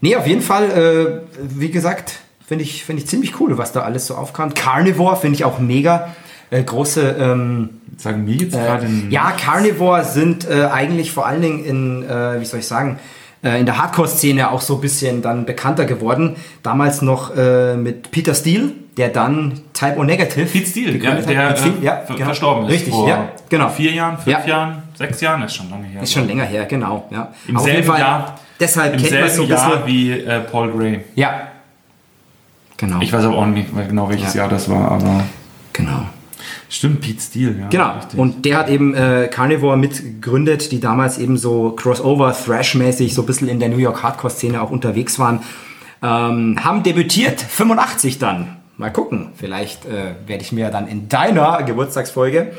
Nee, 0.03 0.17
auf 0.17 0.27
jeden 0.27 0.41
Fall, 0.41 0.65
äh, 0.69 1.37
wie 1.39 1.71
gesagt, 1.71 2.15
finde 2.45 2.65
ich, 2.65 2.83
finde 2.83 3.01
ich 3.01 3.07
ziemlich 3.07 3.39
cool, 3.39 3.57
was 3.57 3.71
da 3.71 3.83
alles 3.83 4.05
so 4.05 4.15
aufkam. 4.15 4.53
Carnivore 4.53 5.15
finde 5.15 5.35
ich 5.37 5.45
auch 5.45 5.59
mega. 5.59 6.09
Äh, 6.49 6.61
große, 6.61 7.15
ähm, 7.17 7.69
Sagen 7.97 8.27
wir 8.27 8.35
jetzt 8.35 8.51
gerade 8.53 8.85
ein- 8.85 9.07
ja, 9.11 9.31
Carnivore 9.31 10.03
sind 10.03 10.45
äh, 10.49 10.65
eigentlich 10.65 11.13
vor 11.13 11.25
allen 11.25 11.41
Dingen 11.41 11.63
in, 11.63 12.03
äh, 12.03 12.41
wie 12.41 12.45
soll 12.45 12.59
ich 12.59 12.67
sagen, 12.67 12.99
äh, 13.45 13.57
in 13.61 13.65
der 13.65 13.77
Hardcore-Szene 13.77 14.51
auch 14.51 14.59
so 14.59 14.75
ein 14.75 14.81
bisschen 14.81 15.21
dann 15.21 15.45
bekannter 15.45 15.85
geworden. 15.85 16.35
Damals 16.63 17.01
noch 17.01 17.33
äh, 17.37 17.77
mit 17.77 18.11
Peter 18.11 18.33
Steele, 18.33 18.71
der 18.97 19.09
dann 19.09 19.61
Type 19.73 19.97
O 19.97 20.03
Negative. 20.03 20.45
Pete 20.45 20.67
Steele, 20.67 20.97
ja, 20.97 21.15
der 21.15 21.21
Pete 21.23 21.57
Steele, 21.57 21.75
äh, 21.81 21.85
ja, 21.85 22.03
genau. 22.07 22.25
verstorben 22.25 22.65
ist. 22.65 22.71
Richtig, 22.73 22.93
vor 22.93 23.07
ja, 23.07 23.29
genau. 23.49 23.69
Vier 23.69 23.91
Jahren, 23.91 24.17
fünf 24.17 24.27
Ja. 24.27 24.45
Jahren, 24.45 24.83
sechs 24.95 25.21
Jahren, 25.21 25.41
ist 25.43 25.55
schon 25.55 25.69
lange 25.69 25.85
her. 25.85 26.01
Ist 26.03 26.13
schon 26.13 26.27
länger 26.27 26.43
her, 26.45 26.65
genau. 26.65 27.07
Ja. 27.09 27.33
Im 27.47 27.57
Auf 27.57 27.63
selben 27.63 27.83
Fall, 27.83 27.99
Jahr, 27.99 28.39
deshalb 28.59 28.93
Im 28.93 28.99
kennt 28.99 29.09
selben 29.11 29.29
so 29.29 29.43
ein 29.43 29.47
bisschen. 29.49 29.69
Jahr 29.71 29.87
wie 29.87 30.11
äh, 30.11 30.39
Paul 30.41 30.71
Gray. 30.71 30.99
Ja. 31.15 31.47
Genau. 32.77 32.99
Ich 33.01 33.11
weiß 33.13 33.23
aber 33.25 33.37
auch 33.37 33.45
nicht 33.45 33.69
genau, 33.87 34.09
welches 34.09 34.33
Ja. 34.33 34.41
Jahr 34.41 34.49
das 34.49 34.69
war, 34.69 34.91
aber 34.91 35.23
genau. 35.71 36.05
stimmt, 36.69 37.01
Pete 37.01 37.21
Steele, 37.21 37.59
ja. 37.61 37.67
Genau. 37.69 37.93
richtig. 37.95 38.19
Und 38.19 38.45
der 38.45 38.57
hat 38.57 38.69
eben 38.69 38.93
äh, 38.93 39.27
Carnivore 39.31 39.77
mitgegründet, 39.77 40.71
die 40.71 40.79
damals 40.79 41.17
eben 41.17 41.37
so 41.37 41.71
Crossover, 41.71 42.33
Thrash-mäßig 42.33 43.13
so 43.13 43.21
ein 43.23 43.25
bisschen 43.25 43.47
in 43.47 43.59
der 43.59 43.69
New 43.69 43.77
York 43.77 44.03
Hardcore-Szene 44.03 44.61
auch 44.61 44.69
unterwegs 44.69 45.17
waren. 45.17 45.39
Ähm, 46.01 46.59
haben 46.61 46.83
debütiert, 46.83 47.39
85 47.39 48.19
dann. 48.19 48.57
Mal 48.77 48.91
gucken, 48.91 49.29
vielleicht 49.35 49.85
äh, 49.85 50.15
werde 50.25 50.43
ich 50.43 50.51
mir 50.51 50.69
dann 50.69 50.87
in 50.87 51.07
deiner 51.07 51.61
Geburtstagsfolge 51.63 52.53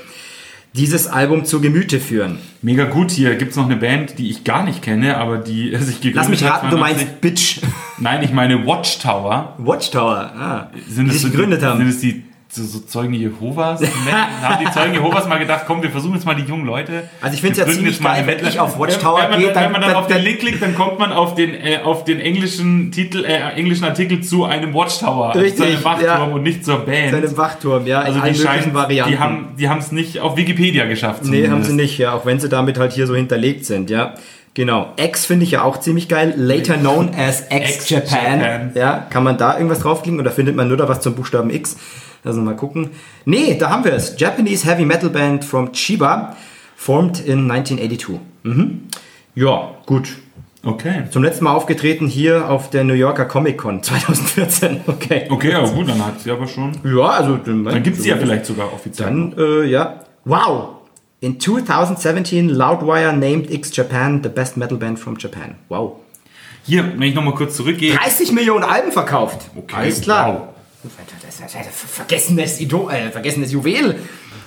dieses 0.74 1.06
Album 1.06 1.44
zu 1.44 1.60
Gemüte 1.60 2.00
führen. 2.00 2.38
Mega 2.60 2.84
gut, 2.84 3.12
hier 3.12 3.36
gibt 3.36 3.52
es 3.52 3.56
noch 3.56 3.66
eine 3.66 3.76
Band, 3.76 4.18
die 4.18 4.30
ich 4.30 4.42
gar 4.42 4.64
nicht 4.64 4.82
kenne, 4.82 5.16
aber 5.18 5.38
die 5.38 5.74
sich 5.76 6.00
gegründet 6.00 6.14
Lass 6.16 6.28
mich 6.28 6.44
raten, 6.44 6.70
du 6.70 6.76
82. 6.76 6.80
meinst 6.80 7.20
Bitch. 7.20 7.60
Nein, 7.98 8.22
ich 8.22 8.32
meine 8.32 8.66
Watchtower. 8.66 9.54
Watchtower, 9.58 10.32
ah, 10.36 10.70
Sind 10.88 11.06
die 11.06 11.16
sich 11.16 11.30
gegründet 11.30 11.62
die, 11.62 11.66
haben. 11.66 11.78
Sind 11.78 11.88
es 11.88 12.00
die 12.00 12.24
so, 12.54 12.62
so 12.62 12.78
Zeugen 12.80 13.14
Jehovas? 13.14 13.80
haben 14.42 14.64
die 14.64 14.70
Zeugen 14.70 14.94
Jehovas 14.94 15.26
mal 15.28 15.38
gedacht, 15.38 15.64
komm, 15.66 15.82
wir 15.82 15.90
versuchen 15.90 16.14
jetzt 16.14 16.24
mal 16.24 16.34
die 16.36 16.44
jungen 16.44 16.64
Leute. 16.66 17.04
Also 17.20 17.34
ich 17.34 17.40
find's 17.40 17.58
Wir 17.58 17.66
ja 17.66 17.72
ziemlich 17.72 18.00
geil, 18.00 18.22
wenn 18.26 18.46
ich 18.46 18.60
auf 18.60 18.78
Watchtower 18.78 19.22
wenn 19.22 19.30
man, 19.30 19.38
gehe, 19.40 19.48
Wenn 19.48 19.54
dann- 19.54 19.72
man 19.72 19.80
dann, 19.80 19.90
dann- 19.90 19.98
auf 20.00 20.06
den 20.06 20.22
Link 20.22 20.38
klickt, 20.40 20.62
dann 20.62 20.74
kommt 20.74 20.98
man 20.98 21.12
auf 21.12 21.34
den, 21.34 21.54
äh, 21.54 21.80
auf 21.82 22.04
den 22.04 22.20
englischen 22.20 22.92
Titel, 22.92 23.24
äh, 23.24 23.38
englischen 23.56 23.84
Artikel 23.84 24.20
zu 24.22 24.44
einem 24.44 24.72
Watchtower, 24.72 25.28
also 25.30 25.40
Richtig, 25.40 25.58
zu 25.58 25.64
einem 25.66 25.84
Wachturm 25.84 26.06
ja. 26.28 26.34
und 26.34 26.42
nicht 26.42 26.64
zur 26.64 26.78
Band. 26.78 27.10
Zu 27.10 27.16
einem 27.16 27.36
Wachturm, 27.36 27.86
ja, 27.86 28.00
also 28.00 28.20
die 28.20 28.34
scheinen, 28.34 28.72
Varianten. 28.72 29.12
die 29.12 29.18
haben, 29.18 29.48
die 29.58 29.68
haben 29.68 29.78
es 29.80 29.90
nicht 29.92 30.20
auf 30.20 30.36
Wikipedia 30.36 30.84
geschafft. 30.86 31.24
Nee, 31.24 31.48
haben 31.48 31.62
sie 31.62 31.68
zumindest. 31.70 31.72
nicht, 31.76 31.98
ja, 31.98 32.12
auch 32.12 32.24
wenn 32.24 32.38
sie 32.38 32.48
damit 32.48 32.78
halt 32.78 32.92
hier 32.92 33.06
so 33.06 33.14
hinterlegt 33.16 33.64
sind, 33.66 33.90
ja. 33.90 34.14
Genau. 34.56 34.92
X 34.96 35.26
finde 35.26 35.42
ich 35.42 35.50
ja 35.50 35.62
auch 35.64 35.80
ziemlich 35.80 36.08
geil. 36.08 36.32
Later 36.36 36.74
known 36.76 37.10
as 37.18 37.40
X-Japan. 37.50 38.38
X-Japan. 38.38 38.70
Ja, 38.76 39.04
kann 39.10 39.24
man 39.24 39.36
da 39.36 39.54
irgendwas 39.56 39.80
draufklicken 39.80 40.20
oder 40.20 40.30
findet 40.30 40.54
man 40.54 40.68
nur 40.68 40.76
da 40.76 40.88
was 40.88 41.00
zum 41.00 41.16
Buchstaben 41.16 41.50
X? 41.50 41.76
Lass 42.24 42.36
uns 42.36 42.44
mal 42.44 42.56
gucken. 42.56 42.90
Nee, 43.26 43.56
da 43.58 43.70
haben 43.70 43.84
wir 43.84 43.92
es. 43.92 44.18
Japanese 44.18 44.66
Heavy 44.66 44.84
Metal 44.84 45.10
Band 45.10 45.44
from 45.44 45.72
Chiba, 45.72 46.36
formed 46.74 47.20
in 47.20 47.50
1982. 47.50 48.18
Mhm. 48.42 48.80
Ja, 49.34 49.70
gut. 49.86 50.08
Okay. 50.64 51.02
Zum 51.10 51.22
letzten 51.22 51.44
Mal 51.44 51.52
aufgetreten 51.52 52.06
hier 52.06 52.48
auf 52.48 52.70
der 52.70 52.84
New 52.84 52.94
Yorker 52.94 53.26
Comic 53.26 53.58
Con 53.58 53.82
2014. 53.82 54.80
Okay. 54.86 55.26
Okay, 55.28 55.50
ja 55.50 55.60
gut, 55.66 55.88
dann 55.88 56.04
hat 56.04 56.20
sie 56.20 56.30
aber 56.30 56.46
schon. 56.46 56.72
Ja, 56.84 57.08
also 57.08 57.36
Dann 57.36 57.82
gibt 57.82 57.98
es 57.98 58.02
sie 58.04 58.08
ja 58.08 58.16
vielleicht 58.16 58.46
sogar 58.46 58.72
offiziell. 58.72 59.06
Dann, 59.06 59.34
äh, 59.38 59.64
ja. 59.66 60.00
Wow! 60.24 60.76
In 61.20 61.38
2017, 61.38 62.48
Loudwire 62.48 63.12
named 63.12 63.50
X 63.50 63.74
Japan 63.76 64.22
the 64.22 64.28
best 64.30 64.56
metal 64.56 64.78
band 64.78 64.98
from 64.98 65.16
Japan. 65.18 65.56
Wow. 65.68 65.96
Hier, 66.64 66.84
wenn 66.84 67.02
ich 67.02 67.14
nochmal 67.14 67.34
kurz 67.34 67.56
zurückgehe. 67.56 67.94
30 67.94 68.32
Millionen 68.32 68.64
Alben 68.64 68.90
verkauft. 68.92 69.50
Okay, 69.54 69.76
Alles 69.76 70.00
klar. 70.00 70.28
wow. 70.32 70.53
Das 71.22 71.40
ist 71.40 71.56
ein 71.56 71.64
vergessenes, 71.72 72.60
Idol, 72.60 72.92
äh, 72.92 73.10
vergessenes 73.10 73.52
Juwel. 73.52 73.96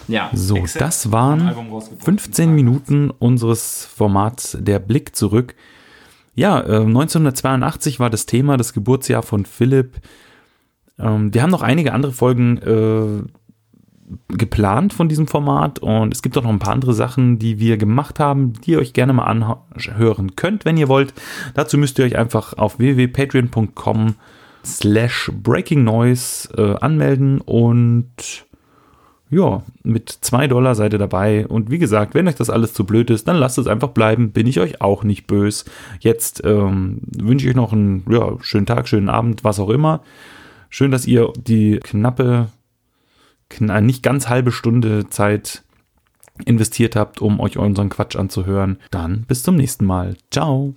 Ja. 0.07 0.29
So, 0.33 0.55
Excel. 0.57 0.79
das 0.79 1.11
waren 1.11 1.41
Album 1.47 1.69
rausgebracht. 1.69 2.05
15 2.05 2.53
Minuten 2.53 3.09
unseres 3.09 3.85
Formats 3.85 4.57
Der 4.59 4.79
Blick 4.79 5.15
zurück. 5.15 5.55
Ja, 6.35 6.61
äh, 6.61 6.81
1982 6.81 7.99
war 7.99 8.09
das 8.09 8.25
Thema, 8.25 8.57
das 8.57 8.73
Geburtsjahr 8.73 9.23
von 9.23 9.45
Philipp. 9.45 9.95
Ähm, 10.99 11.33
wir 11.33 11.41
haben 11.41 11.49
noch 11.49 11.63
einige 11.63 11.93
andere 11.93 12.11
Folgen 12.11 12.57
äh, 12.57 13.23
geplant 14.29 14.93
von 14.93 15.09
diesem 15.09 15.27
Format 15.27 15.79
und 15.79 16.13
es 16.13 16.21
gibt 16.21 16.37
auch 16.37 16.43
noch 16.43 16.49
ein 16.49 16.59
paar 16.59 16.73
andere 16.73 16.93
Sachen, 16.93 17.39
die 17.39 17.59
wir 17.59 17.77
gemacht 17.77 18.19
haben, 18.19 18.53
die 18.53 18.71
ihr 18.71 18.79
euch 18.79 18.93
gerne 18.93 19.11
mal 19.11 19.25
anhören 19.25 20.35
könnt, 20.35 20.63
wenn 20.63 20.77
ihr 20.77 20.87
wollt. 20.87 21.13
Dazu 21.55 21.77
müsst 21.77 21.99
ihr 21.99 22.05
euch 22.05 22.17
einfach 22.17 22.53
auf 22.53 22.79
www.patreon.com 22.79 24.15
slash 24.65 25.31
breaking 25.33 25.83
noise 25.83 26.49
äh, 26.57 26.75
anmelden 26.79 27.41
und 27.41 28.45
ja, 29.29 29.63
mit 29.83 30.09
zwei 30.09 30.47
Dollar 30.47 30.73
seid 30.75 30.93
ihr 30.93 30.99
dabei. 30.99 31.45
Und 31.47 31.69
wie 31.69 31.79
gesagt, 31.79 32.15
wenn 32.15 32.27
euch 32.27 32.35
das 32.35 32.49
alles 32.49 32.73
zu 32.73 32.85
blöd 32.85 33.09
ist, 33.09 33.27
dann 33.27 33.35
lasst 33.35 33.57
es 33.57 33.67
einfach 33.67 33.89
bleiben. 33.89 34.31
Bin 34.31 34.47
ich 34.47 34.59
euch 34.59 34.79
auch 34.81 35.03
nicht 35.03 35.27
böse. 35.27 35.65
Jetzt 35.99 36.41
ähm, 36.45 36.99
wünsche 37.11 37.45
ich 37.45 37.51
euch 37.51 37.55
noch 37.55 37.73
einen 37.73 38.05
ja, 38.09 38.37
schönen 38.41 38.65
Tag, 38.65 38.87
schönen 38.87 39.09
Abend, 39.09 39.43
was 39.43 39.59
auch 39.59 39.69
immer. 39.69 40.01
Schön, 40.69 40.91
dass 40.91 41.05
ihr 41.05 41.31
die 41.35 41.79
knappe, 41.83 42.47
kn 43.49 43.85
nicht 43.85 44.01
ganz 44.01 44.29
halbe 44.29 44.51
Stunde 44.51 45.09
Zeit 45.09 45.63
investiert 46.45 46.95
habt, 46.95 47.21
um 47.21 47.39
euch 47.39 47.57
unseren 47.57 47.89
Quatsch 47.89 48.15
anzuhören. 48.15 48.77
Dann 48.91 49.23
bis 49.27 49.43
zum 49.43 49.55
nächsten 49.55 49.85
Mal. 49.85 50.15
Ciao. 50.31 50.73